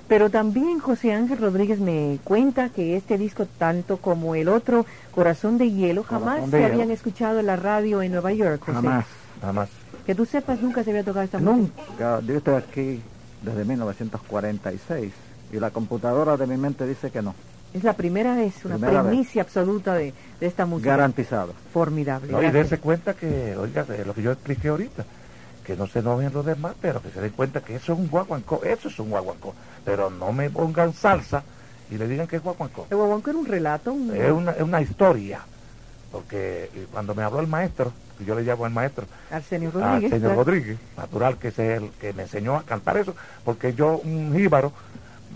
pero 0.08 0.28
también 0.28 0.78
José 0.78 1.14
Ángel 1.14 1.38
Rodríguez 1.38 1.80
me 1.80 2.18
cuenta 2.22 2.68
que 2.68 2.94
este 2.94 3.16
disco, 3.16 3.46
tanto 3.46 3.96
como 3.96 4.34
el 4.34 4.46
otro, 4.50 4.84
Corazón 5.12 5.56
de 5.56 5.70
Hielo, 5.70 6.02
jamás 6.02 6.50
se 6.50 6.58
Hielo. 6.58 6.66
habían 6.74 6.90
escuchado 6.90 7.40
en 7.40 7.46
la 7.46 7.56
radio 7.56 8.02
en 8.02 8.12
Nueva 8.12 8.34
York, 8.34 8.60
José. 8.60 8.74
Jamás. 8.74 9.06
Nada 9.40 9.52
más. 9.54 9.70
Que 10.04 10.14
tú 10.14 10.26
sepas, 10.26 10.60
nunca 10.60 10.84
se 10.84 10.90
había 10.90 11.02
tocado 11.02 11.24
esta 11.24 11.38
música. 11.38 11.82
Nunca. 11.88 12.20
Yo 12.26 12.36
estoy 12.36 12.54
aquí 12.56 13.02
desde 13.42 13.64
1946 13.64 15.12
y 15.52 15.60
la 15.60 15.70
computadora 15.70 16.36
de 16.36 16.46
mi 16.46 16.56
mente 16.56 16.86
dice 16.86 17.10
que 17.10 17.22
no. 17.22 17.34
Es 17.74 17.84
la 17.84 17.92
primera 17.92 18.34
vez, 18.34 18.64
una 18.64 18.76
Primera 18.76 19.02
vez. 19.02 19.10
primicia 19.10 19.42
absoluta 19.42 19.94
de, 19.94 20.14
de 20.40 20.46
esta 20.46 20.64
música. 20.66 20.90
Garantizado. 20.90 21.52
Formidable. 21.72 22.32
No, 22.32 22.42
y 22.42 22.50
dése 22.50 22.78
cuenta 22.78 23.14
que, 23.14 23.54
oiga, 23.56 23.84
de 23.84 24.04
lo 24.06 24.14
que 24.14 24.22
yo 24.22 24.32
expliqué 24.32 24.68
ahorita, 24.68 25.04
que 25.64 25.76
no 25.76 25.86
se 25.86 25.98
enojen 25.98 26.32
los 26.32 26.46
demás, 26.46 26.72
pero 26.80 27.02
que 27.02 27.10
se 27.10 27.20
den 27.20 27.32
cuenta 27.32 27.60
que 27.60 27.76
eso 27.76 27.92
es 27.92 27.98
un 27.98 28.08
guaguancó, 28.08 28.62
eso 28.64 28.88
es 28.88 28.98
un 28.98 29.10
guaguancó. 29.10 29.54
Pero 29.84 30.08
no 30.08 30.32
me 30.32 30.48
pongan 30.48 30.94
salsa 30.94 31.42
y 31.90 31.98
le 31.98 32.08
digan 32.08 32.26
que 32.26 32.36
es 32.36 32.42
guaguancó. 32.42 32.86
El 32.90 32.96
guaguancó 32.96 33.30
era 33.30 33.38
un 33.38 33.46
relato, 33.46 33.92
un- 33.92 34.16
Es 34.16 34.30
una, 34.32 34.52
es 34.52 34.62
una 34.62 34.80
historia. 34.80 35.40
Porque 36.12 36.70
eh, 36.74 36.86
cuando 36.90 37.14
me 37.14 37.22
habló 37.22 37.40
el 37.40 37.46
maestro, 37.46 37.92
que 38.18 38.24
yo 38.24 38.34
le 38.34 38.42
llamo 38.42 38.64
al 38.64 38.72
maestro, 38.72 39.04
Arsenio 39.30 39.70
Rodríguez. 39.70 40.10
señor 40.10 40.20
claro. 40.32 40.44
Rodríguez, 40.44 40.78
natural 40.96 41.36
que 41.38 41.48
es 41.48 41.58
el 41.58 41.90
que 42.00 42.12
me 42.14 42.22
enseñó 42.22 42.56
a 42.56 42.62
cantar 42.62 42.96
eso, 42.96 43.14
porque 43.44 43.74
yo, 43.74 43.98
un 44.02 44.32
jíbaro 44.34 44.72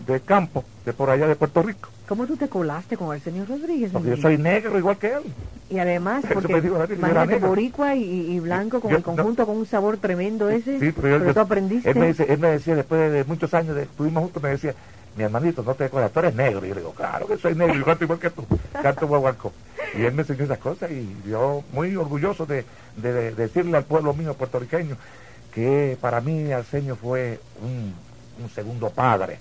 de 0.06 0.20
campo, 0.20 0.64
de 0.86 0.92
por 0.94 1.10
allá 1.10 1.26
de 1.26 1.36
Puerto 1.36 1.62
Rico, 1.62 1.88
¿Cómo 2.08 2.26
tú 2.26 2.36
te 2.36 2.48
colaste 2.48 2.96
con 2.96 3.10
Arsenio 3.14 3.46
Rodríguez? 3.46 3.90
porque 3.92 4.10
yo 4.10 4.16
soy 4.16 4.36
negro 4.36 4.76
igual 4.78 4.98
que 4.98 5.12
él. 5.14 5.22
Y 5.70 5.78
además, 5.78 6.24
porque 6.34 6.58
imagínate 6.94 7.38
boricua 7.38 7.94
y, 7.94 8.32
y 8.32 8.40
blanco 8.40 8.80
con 8.80 8.90
Yo- 8.90 8.96
el 8.98 9.02
conjunto 9.02 9.46
con 9.46 9.56
un 9.56 9.66
sabor 9.66 9.96
tremendo 9.96 10.50
ese. 10.50 10.78
Sí, 10.80 10.92
pero, 10.92 11.18
yo- 11.18 11.24
tú 11.26 11.32
yo- 11.32 11.40
aprendiste. 11.40 11.88
Él 11.90 11.96
me, 11.96 12.08
dice, 12.08 12.26
él 12.28 12.38
me 12.38 12.48
decía, 12.48 12.74
después 12.74 13.10
de 13.12 13.24
muchos 13.24 13.54
años 13.54 13.74
de 13.76 13.82
estuvimos 13.84 14.24
juntos, 14.24 14.42
me 14.42 14.50
decía, 14.50 14.74
mi 15.16 15.24
hermanito, 15.24 15.62
no 15.62 15.74
te 15.74 15.84
acuerdas, 15.84 16.12
tú 16.12 16.20
eres 16.20 16.34
negro. 16.34 16.64
Y 16.64 16.68
yo 16.70 16.74
le 16.74 16.80
digo, 16.80 16.92
claro 16.94 17.26
que 17.26 17.36
soy 17.36 17.54
negro, 17.54 17.74
yo 17.74 17.84
canto 17.84 18.04
igual 18.04 18.18
que 18.18 18.30
tú, 18.30 18.46
canto 18.82 19.06
guaguancó. 19.06 19.52
Y 19.94 20.04
él 20.04 20.12
me 20.14 20.22
enseñó 20.22 20.44
esas 20.44 20.58
cosas 20.58 20.90
y 20.90 21.14
yo 21.26 21.62
muy 21.72 21.94
orgulloso 21.96 22.46
de, 22.46 22.64
de- 22.96 23.12
de 23.12 23.30
decirle 23.34 23.76
al 23.76 23.84
pueblo 23.84 24.14
mío 24.14 24.32
puertorriqueño 24.34 24.96
que 25.54 25.98
para 26.00 26.20
mí 26.22 26.50
Arsenio 26.50 26.96
fue 26.96 27.38
un, 27.62 27.92
un 28.42 28.50
segundo 28.50 28.88
padre, 28.88 29.38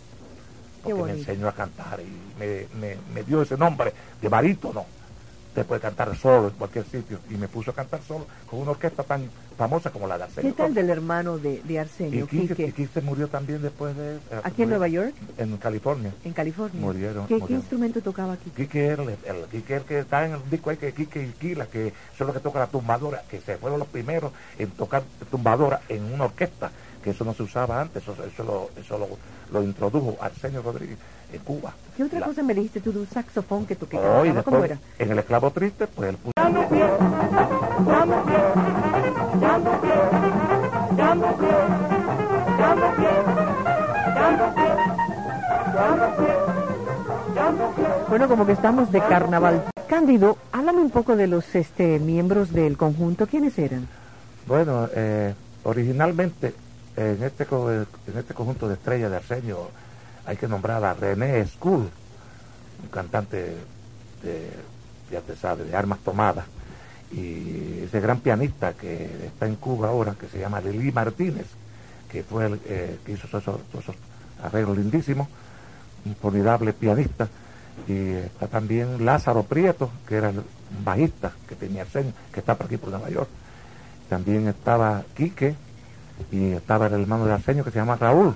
porque 0.84 0.94
me 1.04 1.12
enseñó 1.20 1.48
a 1.48 1.54
cantar 1.54 2.00
y 2.02 2.40
me, 2.40 2.68
me- 2.80 2.98
me 3.14 3.24
dio 3.24 3.42
ese 3.42 3.56
nombre 3.58 3.94
de 4.22 4.28
barítono. 4.28 4.86
Usted 5.50 5.66
puede 5.66 5.82
cantar 5.82 6.16
solo 6.18 6.48
en 6.48 6.54
cualquier 6.56 6.86
sitio 6.86 7.20
y 7.30 7.36
me 7.36 7.48
puso 7.48 7.72
a 7.72 7.74
cantar 7.74 8.02
solo 8.08 8.26
con 8.50 8.60
una 8.60 8.72
orquesta 8.72 9.04
tan 9.04 9.30
famosa 9.62 9.92
como 9.92 10.08
la 10.08 10.18
de 10.18 10.24
Arsenio. 10.24 10.52
¿Qué 10.56 10.58
tal 10.58 10.74
del 10.74 10.90
hermano 10.90 11.38
de, 11.38 11.62
de 11.64 11.74
Y 11.74 11.78
Arsenio, 11.78 12.28
Quique, 12.28 12.48
Quique? 12.56 12.64
y 12.68 12.72
Quique 12.72 13.02
murió 13.02 13.28
también 13.28 13.62
después 13.62 13.96
de... 13.96 14.18
Aquí 14.44 14.64
en 14.64 14.70
Nueva 14.70 14.88
York, 14.88 15.14
En 15.38 15.56
California. 15.58 16.12
en 16.24 16.34
California. 16.34 16.82
Murieron, 16.82 17.28
¿Qué, 17.28 17.40
qué 17.48 17.54
instrumento 17.54 18.02
tocaba 18.02 18.38
Quique? 18.38 18.64
Quique 18.64 18.86
era 18.88 19.04
el, 19.04 19.10
el, 19.10 19.46
Quique 19.52 19.76
el 19.76 19.84
que 19.84 20.00
está 20.00 20.26
en 20.26 20.34
el 20.34 20.50
disco 20.50 20.72
ahí, 20.72 20.78
que 20.78 20.94
Quique 20.94 21.22
y 21.22 21.28
Quila, 21.40 21.68
que 21.68 21.94
son 22.18 22.26
los 22.28 22.36
que 22.36 22.42
tocan 22.42 22.62
la 22.62 22.68
tumbadora, 22.68 23.22
que 23.30 23.40
se 23.40 23.58
fueron 23.58 23.78
los 23.78 23.88
primeros 23.88 24.32
en 24.58 24.72
tocar 24.72 25.04
tumbadora 25.30 25.82
en 25.90 26.12
una 26.12 26.26
orquesta, 26.26 26.72
que 27.04 27.12
eso 27.12 27.24
no 27.26 27.34
se 27.34 27.44
usaba 27.44 27.82
antes, 27.82 28.04
eso, 28.04 28.16
eso, 28.26 28.44
lo, 28.44 28.70
eso 28.80 28.98
lo, 28.98 29.08
lo 29.52 29.64
introdujo 29.64 30.18
Arsenio 30.22 30.62
Rodríguez 30.62 30.98
en 31.34 31.40
Cuba. 31.42 31.74
¿Qué 31.98 32.04
otra 32.04 32.20
La- 32.20 32.26
cosa 32.28 32.44
me 32.44 32.54
dijiste 32.54 32.80
tú 32.82 32.92
de 32.92 33.00
un 33.00 33.08
saxofón 33.08 33.66
que 33.66 33.76
toqué? 33.76 33.98
Oh, 33.98 34.26
y 34.26 34.32
¿Cómo 34.44 34.64
era? 34.64 34.78
en 35.00 35.12
el 35.12 35.20
esclavo 35.20 35.52
triste, 35.52 35.88
pues 35.88 36.10
él 36.10 36.18
puso... 36.18 36.32
Bueno, 48.10 48.28
como 48.28 48.46
que 48.46 48.52
estamos 48.52 48.92
de 48.92 49.00
carnaval. 49.00 49.64
Cándido, 49.88 50.38
háblame 50.52 50.80
un 50.82 50.90
poco 50.90 51.16
de 51.16 51.28
los 51.28 51.56
este, 51.56 52.00
miembros 52.00 52.52
del 52.52 52.78
conjunto. 52.78 53.28
¿Quiénes 53.28 53.58
eran? 53.58 53.88
Bueno, 54.48 54.88
eh, 54.94 55.34
originalmente 55.64 56.54
en 56.96 57.24
este, 57.24 57.44
en 57.44 58.18
este 58.18 58.34
conjunto 58.34 58.68
de 58.68 58.76
estrellas 58.76 59.12
de 59.12 59.18
Arsenio 59.18 59.70
hay 60.26 60.38
que 60.38 60.48
nombrar 60.48 60.84
a 60.84 60.94
René 60.94 61.46
School, 61.46 61.90
un 62.84 62.90
cantante 62.92 63.56
de, 64.24 64.50
ya 65.12 65.22
te 65.22 65.36
sabe, 65.36 65.66
de 65.66 65.76
armas 65.76 66.00
tomadas, 66.00 66.46
y 67.12 67.82
ese 67.84 68.00
gran 68.00 68.20
pianista 68.20 68.74
que 68.74 69.26
está 69.26 69.48
en 69.48 69.56
Cuba 69.56 69.90
ahora, 69.90 70.16
que 70.20 70.28
se 70.28 70.40
llama 70.40 70.62
Lili 70.62 70.92
Martínez, 70.92 71.48
que 72.10 72.24
fue 72.24 72.46
el 72.46 72.60
eh, 72.66 73.00
que 73.06 73.14
hizo 73.14 73.26
esos, 73.28 73.60
esos 73.78 73.96
arreglos 74.44 74.78
lindísimos, 74.78 75.28
un 76.06 76.16
formidable 76.16 76.74
pianista, 76.74 77.28
y 77.88 78.12
está 78.12 78.48
también 78.48 79.04
Lázaro 79.06 79.44
Prieto, 79.44 79.90
que 80.08 80.16
era 80.16 80.30
el 80.30 80.42
bajista 80.84 81.32
que 81.48 81.56
tenía 81.56 81.84
Arsenio, 81.84 82.14
que 82.32 82.40
está 82.40 82.56
por 82.56 82.68
aquí 82.68 82.78
por 82.78 82.90
Nueva 82.90 83.10
York. 83.10 83.30
También 84.10 84.48
estaba 84.48 85.04
Quique 85.16 85.56
y 86.32 86.52
estaba 86.52 86.88
el 86.88 86.94
hermano 86.94 87.26
de 87.26 87.34
Arsenio 87.34 87.64
que 87.64 87.72
se 87.72 87.80
llama 87.80 87.96
Raúl. 87.96 88.36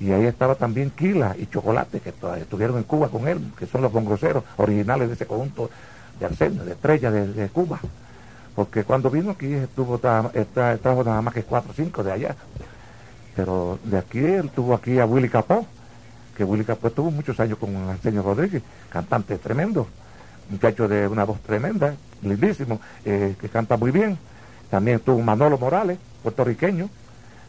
Y 0.00 0.10
ahí 0.10 0.26
estaba 0.26 0.56
también 0.56 0.90
Quila 0.90 1.36
y 1.38 1.46
Chocolate, 1.46 2.00
que 2.00 2.12
estuvieron 2.40 2.76
en 2.76 2.82
Cuba 2.82 3.08
con 3.08 3.28
él, 3.28 3.40
que 3.56 3.66
son 3.66 3.82
los 3.82 3.92
bongroseros 3.92 4.42
originales 4.56 5.08
de 5.08 5.14
ese 5.14 5.26
conjunto 5.26 5.70
de 6.18 6.26
Arsenio, 6.26 6.64
de 6.64 6.72
estrella 6.72 7.10
de, 7.10 7.48
Cuba. 7.50 7.78
Porque 8.56 8.82
cuando 8.84 9.10
vino 9.10 9.30
aquí 9.30 9.52
estuvo 9.52 10.00
tra- 10.00 10.30
tra- 10.54 10.78
trajo 10.80 11.04
nada 11.04 11.22
más 11.22 11.32
que 11.32 11.44
cuatro 11.44 11.70
o 11.70 11.74
cinco 11.74 12.02
de 12.02 12.12
allá. 12.12 12.34
Pero 13.36 13.78
de 13.84 13.96
aquí 13.96 14.18
él 14.18 14.50
tuvo 14.50 14.74
aquí 14.74 14.98
a 14.98 15.06
Willy 15.06 15.28
Capó, 15.28 15.64
que 16.36 16.44
Willy 16.44 16.64
Capó 16.64 16.88
estuvo 16.88 17.10
muchos 17.10 17.38
años 17.40 17.58
con 17.58 17.74
Arsenio 17.88 18.22
Rodríguez, 18.22 18.62
cantante 18.90 19.38
tremendo, 19.38 19.86
muchacho 20.50 20.88
de 20.88 21.06
una 21.06 21.24
voz 21.24 21.40
tremenda, 21.40 21.94
lindísimo, 22.22 22.80
eh, 23.04 23.36
que 23.40 23.48
canta 23.48 23.76
muy 23.76 23.90
bien. 23.90 24.18
También 24.68 24.96
estuvo 24.96 25.20
Manolo 25.22 25.58
Morales, 25.58 25.98
puertorriqueño. 26.22 26.88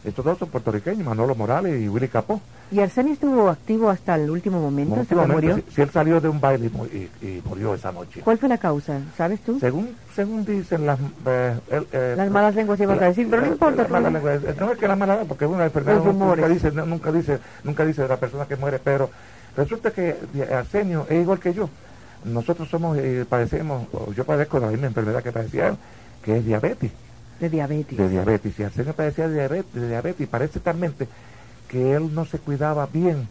Estos 0.04 0.22
dos 0.22 0.36
son 0.38 0.50
puertorriqueños, 0.50 1.02
Manolo 1.06 1.34
Morales 1.34 1.80
y 1.80 1.88
Willy 1.88 2.08
Capó. 2.08 2.38
Y 2.70 2.78
Arsenio 2.80 3.14
estuvo 3.14 3.48
activo 3.48 3.88
hasta 3.88 4.16
el 4.16 4.28
último 4.28 4.60
momento, 4.60 4.96
hasta 5.00 5.14
que 5.14 5.32
murió. 5.32 5.56
si, 5.56 5.64
si 5.76 5.80
él 5.80 5.90
salió 5.90 6.20
de 6.20 6.28
un 6.28 6.38
baile 6.42 6.66
y, 6.66 6.68
mu- 6.76 6.84
y- 6.84 7.08
y 7.26 7.42
murió 7.46 7.74
esa 7.74 7.90
noche. 7.90 8.20
¿Cuál 8.22 8.36
fue 8.36 8.50
la 8.50 8.58
causa? 8.58 9.00
¿Sabes 9.16 9.40
tú? 9.40 9.58
Según 9.60 9.96
según 10.14 10.44
dicen 10.44 10.84
las 10.84 10.98
eh, 11.26 11.56
eh, 11.70 12.14
Las 12.18 12.30
malas 12.30 12.54
lenguas 12.54 12.78
ibas 12.80 13.00
a 13.00 13.06
decir, 13.06 13.28
pero 13.30 13.40
no 13.42 13.48
la- 13.48 13.52
importa, 13.54 13.88
malas 13.88 14.08
tú- 14.10 14.14
lenguas, 14.14 14.44
eh, 14.44 14.54
no 14.60 14.72
es 14.72 14.78
que 14.78 14.88
la 14.88 14.96
mala 14.96 15.14
lengua, 15.14 15.28
porque 15.28 15.44
es 15.46 15.50
una 15.50 15.64
enfermedad 15.64 16.04
nunca 16.04 16.48
dice 16.48 16.70
nunca 16.72 17.10
dice 17.12 17.38
nunca 17.64 17.84
dice 17.86 18.02
de 18.02 18.08
la 18.08 18.16
persona 18.18 18.44
que 18.44 18.56
muere 18.56 18.78
pero 18.84 19.08
resulta 19.56 19.90
que 19.90 20.16
Arsenio 20.52 21.06
es 21.08 21.22
igual 21.22 21.38
que 21.40 21.54
yo 21.54 21.70
nosotros 22.24 22.68
somos 22.68 22.98
eh, 22.98 23.24
padecemos 23.26 23.86
o 23.92 24.12
yo 24.12 24.24
padezco 24.24 24.58
la 24.58 24.66
misma 24.68 24.86
enfermedad 24.88 25.22
que 25.22 25.32
padecía 25.32 25.68
él 25.68 25.76
que 26.22 26.36
es 26.38 26.44
diabetes 26.44 26.90
De 27.44 27.50
diabetes. 27.50 27.98
de 27.98 28.08
diabetes. 28.08 28.58
Y 28.58 28.62
Arsenio 28.62 28.92
padecía 28.94 29.28
de 29.28 29.34
diabetes, 29.34 29.74
de 29.74 29.88
diabetes 29.88 30.20
y 30.20 30.26
parece 30.26 30.60
talmente 30.60 31.08
que 31.68 31.92
él 31.92 32.14
no 32.14 32.24
se 32.24 32.38
cuidaba 32.38 32.86
bien. 32.86 33.28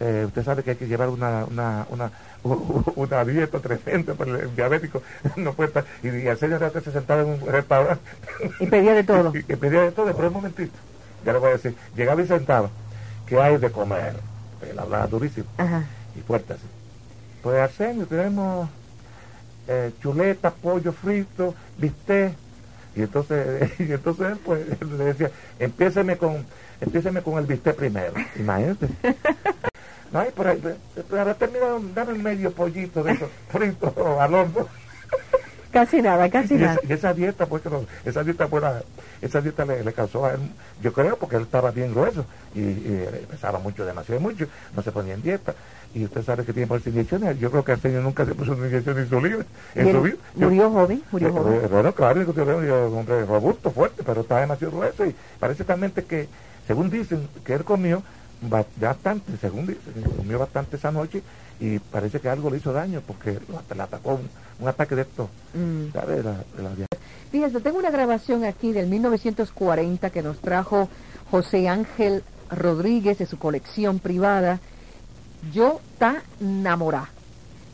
Eh, 0.00 0.24
usted 0.26 0.44
sabe 0.44 0.62
que 0.62 0.70
hay 0.70 0.76
que 0.76 0.88
llevar 0.88 1.08
una, 1.08 1.44
una, 1.44 1.86
una, 1.90 2.10
una 2.96 3.24
dieta 3.24 3.58
tremenda 3.60 4.14
para 4.14 4.38
el 4.38 4.54
diabético. 4.54 5.02
No 5.36 5.52
puede 5.52 5.68
estar. 5.68 5.84
Y, 6.02 6.08
y 6.08 6.26
era 6.26 6.70
que 6.70 6.80
se 6.80 6.92
sentaba 6.92 7.22
en 7.22 7.28
un 7.28 7.46
restaurante. 7.46 8.02
Y 8.60 8.66
pedía 8.66 8.94
de 8.94 9.04
todo. 9.04 9.32
y, 9.34 9.38
y 9.38 9.56
pedía 9.56 9.82
de 9.82 9.92
todo, 9.92 10.12
pero 10.14 10.28
un 10.28 10.34
momentito. 10.34 10.72
Ya 11.24 11.32
le 11.32 11.38
voy 11.38 11.50
a 11.50 11.52
decir. 11.52 11.74
Llegaba 11.96 12.22
y 12.22 12.26
sentaba. 12.26 12.68
¿Qué 13.26 13.40
hay 13.40 13.56
de 13.58 13.70
comer? 13.70 14.14
Él 14.68 14.78
hablaba 14.78 15.06
durísimo 15.06 15.46
Ajá. 15.58 15.84
y 16.16 16.20
fuerte 16.20 16.54
así. 16.54 16.62
Pues 17.42 17.58
Arsenio, 17.58 18.06
tenemos 18.06 18.68
eh, 19.68 19.92
chuleta, 20.00 20.50
pollo 20.50 20.92
frito, 20.92 21.54
bistec. 21.78 22.32
Y 22.96 23.02
entonces, 23.02 23.70
y 23.78 23.92
entonces 23.92 24.32
él 24.32 24.38
pues 24.44 24.66
le 24.98 25.04
decía, 25.04 25.30
empiéceme 25.58 26.16
con, 26.16 26.44
empiéceme 26.80 27.22
con 27.22 27.38
el 27.38 27.46
bistec 27.46 27.76
primero. 27.76 28.14
Imagínate. 28.36 28.88
No, 30.12 30.24
y 30.24 30.30
por 30.30 30.46
ahí, 30.46 30.56
pues, 30.62 30.76
pues, 30.94 31.18
ahora 31.18 31.34
termina, 31.34 31.66
dame 31.92 32.12
un 32.12 32.22
medio 32.22 32.52
pollito 32.52 33.02
de 33.02 33.12
esos 33.12 33.28
fritos 33.50 33.92
al 33.96 34.34
horno. 34.34 34.68
Casi 35.76 36.00
nada, 36.00 36.30
casi 36.30 36.54
Y 36.54 36.56
nada. 36.56 36.72
esa, 36.72 36.80
y 36.88 36.92
esa 36.94 37.12
dieta, 37.12 37.44
pues, 37.44 37.62
que 37.62 37.68
no- 37.68 37.84
esa 38.06 38.24
dieta 38.24 38.46
buena, 38.46 38.80
esa 39.20 39.42
dieta 39.42 39.66
le, 39.66 39.84
le 39.84 39.92
causó 39.92 40.24
a 40.24 40.32
él, 40.32 40.40
yo 40.82 40.90
creo, 40.90 41.16
porque 41.18 41.36
él 41.36 41.42
estaba 41.42 41.70
bien 41.70 41.92
grueso 41.92 42.24
y, 42.54 42.60
y 42.60 43.26
pesaba 43.30 43.58
mucho, 43.58 43.84
demasiado 43.84 44.18
mucho, 44.22 44.46
no 44.74 44.80
se 44.82 44.90
ponía 44.90 45.12
en 45.12 45.20
dieta. 45.22 45.54
Y 45.94 46.04
usted 46.04 46.22
sabe 46.24 46.44
que 46.46 46.54
tiene 46.54 46.66
por 46.66 46.80
inyecciones. 46.86 47.38
Yo 47.38 47.50
creo 47.50 47.62
que 47.62 47.72
Arsenio 47.72 48.00
nunca 48.00 48.24
se 48.24 48.34
puso 48.34 48.52
una 48.52 48.68
inyección 48.68 48.96
de 48.96 49.02
insulina 49.02 49.44
en 49.74 49.92
su 49.92 50.00
vida. 50.00 50.16
Murió 50.34 50.70
joven, 50.70 51.02
murió 51.12 51.28
eh, 51.28 51.32
joven. 51.32 51.54
eh, 51.64 51.68
Bueno, 51.70 51.92
claro, 51.92 52.22
yo 52.22 52.88
un 52.88 52.98
hombre 52.98 53.26
robusto, 53.26 53.70
fuerte, 53.70 54.02
pero 54.02 54.22
está 54.22 54.40
demasiado 54.40 54.78
grueso 54.78 55.04
y 55.04 55.14
parece 55.38 55.62
talmente 55.64 56.04
que, 56.04 56.26
según 56.66 56.88
dicen, 56.88 57.28
que 57.44 57.52
él 57.52 57.64
comió 57.64 58.02
ba- 58.40 58.64
bastante, 58.76 59.30
según 59.42 59.66
dicen, 59.66 59.92
durmió 60.16 60.38
bastante 60.38 60.76
esa 60.76 60.90
noche 60.90 61.22
y 61.60 61.78
parece 61.78 62.20
que 62.20 62.28
algo 62.28 62.50
le 62.50 62.58
hizo 62.58 62.72
daño 62.72 63.02
porque 63.06 63.38
la- 63.48 63.62
atacó 63.84 64.14
un, 64.14 64.28
un 64.60 64.68
ataque 64.68 64.94
de 64.94 65.02
estos, 65.02 65.28
Mm. 65.54 65.86
tengo 67.60 67.78
una 67.78 67.90
grabación 67.90 68.44
aquí 68.44 68.72
del 68.72 68.86
1940 68.86 70.10
que 70.10 70.22
nos 70.22 70.38
trajo 70.38 70.88
José 71.30 71.68
Ángel 71.68 72.22
Rodríguez 72.50 73.18
de 73.18 73.26
su 73.26 73.38
colección 73.38 73.98
privada. 73.98 74.60
Yo 75.52 75.80
ta 75.98 76.22
enamorá. 76.40 77.08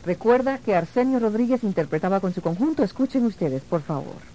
Recuerda 0.05 0.57
que 0.57 0.75
Arsenio 0.75 1.19
Rodríguez 1.19 1.63
interpretaba 1.63 2.19
con 2.19 2.33
su 2.33 2.41
conjunto. 2.41 2.83
Escuchen 2.83 3.25
ustedes, 3.25 3.61
por 3.63 3.81
favor. 3.81 4.32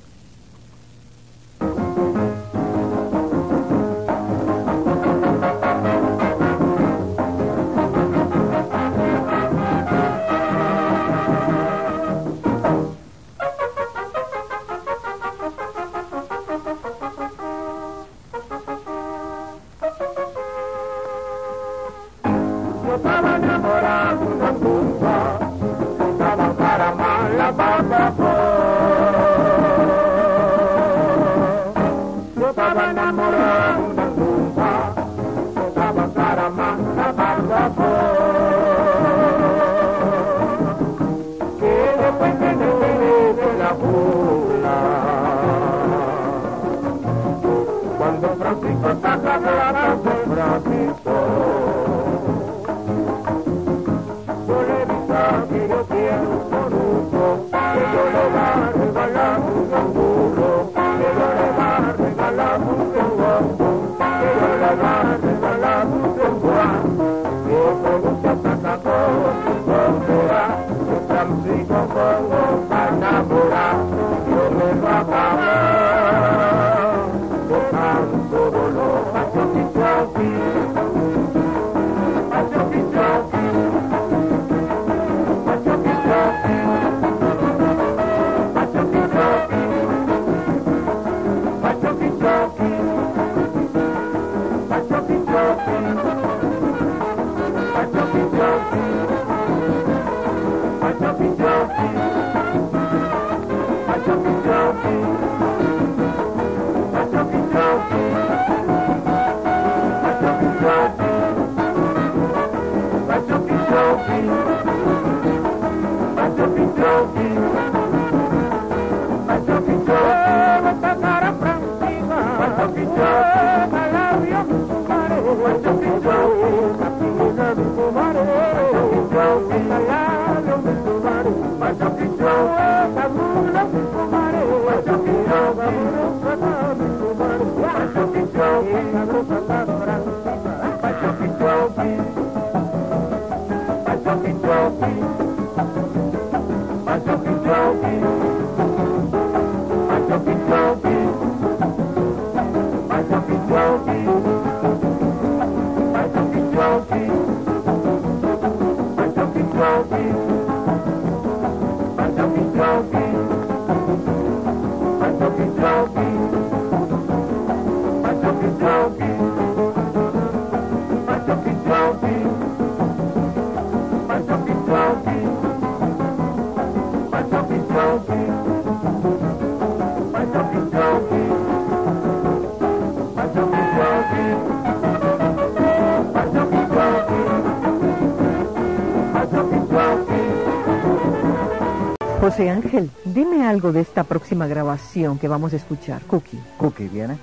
De 193.72 193.81
esta 193.81 194.04
próxima 194.04 194.46
grabación 194.46 195.18
que 195.18 195.28
vamos 195.28 195.52
a 195.52 195.57
escuchar. 195.57 196.02
Cookie, 196.02 196.40
Cookie 196.59 196.88
viene. 196.88 197.18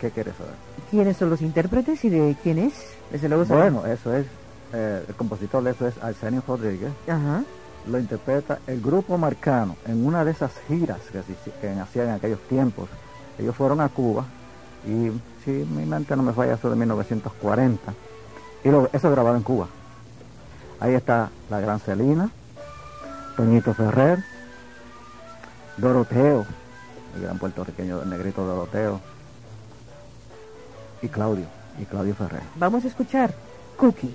¿Qué 0.00 0.10
quieres 0.10 0.34
saber? 0.36 0.52
¿quiénes 0.90 1.16
son 1.16 1.30
los 1.30 1.40
intérpretes 1.42 2.04
y 2.04 2.08
de 2.10 2.36
quién 2.42 2.58
es? 2.58 2.72
Desde 3.10 3.28
luego 3.28 3.44
sabe- 3.46 3.62
Bueno, 3.70 3.86
eso 3.86 4.14
es, 4.14 4.26
eh, 4.72 5.04
el 5.08 5.14
compositor 5.14 5.62
de 5.64 5.70
eso 5.72 5.88
es 5.88 5.94
Arsenio 6.02 6.42
Rodríguez. 6.46 6.92
Ajá. 7.08 7.42
Lo 7.90 7.98
interpreta 7.98 8.58
el 8.66 8.80
grupo 8.80 9.18
Marcano 9.18 9.76
en 9.86 10.06
una 10.06 10.24
de 10.24 10.30
esas 10.30 10.52
giras 10.68 10.98
que, 11.10 11.20
que 11.60 11.68
hacían 11.80 12.08
en 12.08 12.14
aquellos 12.14 12.38
tiempos. 12.48 12.88
Ellos 13.38 13.56
fueron 13.56 13.80
a 13.80 13.88
Cuba 13.88 14.24
y 14.86 15.10
si 15.44 15.50
mi 15.50 15.84
mente 15.84 16.14
no 16.16 16.22
me 16.22 16.32
falla, 16.32 16.54
eso 16.54 16.70
de 16.70 16.76
1940. 16.76 17.92
Y 18.62 18.68
lo- 18.70 18.88
eso 18.92 19.10
grabado 19.10 19.36
en 19.36 19.42
Cuba. 19.42 19.66
Ahí 20.80 20.94
está 20.94 21.30
la 21.50 21.60
gran 21.60 21.80
Celina, 21.80 22.30
Toñito 23.36 23.74
Ferrer, 23.74 24.22
Doroteo, 25.76 26.46
el 27.16 27.22
gran 27.22 27.38
puertorriqueño, 27.38 28.02
el 28.02 28.10
negrito 28.10 28.44
Doroteo, 28.44 29.00
y 31.02 31.08
Claudio, 31.08 31.46
y 31.78 31.84
Claudio 31.84 32.14
Ferrer. 32.14 32.42
Vamos 32.56 32.84
a 32.84 32.88
escuchar 32.88 33.34
Cookie. 33.76 34.14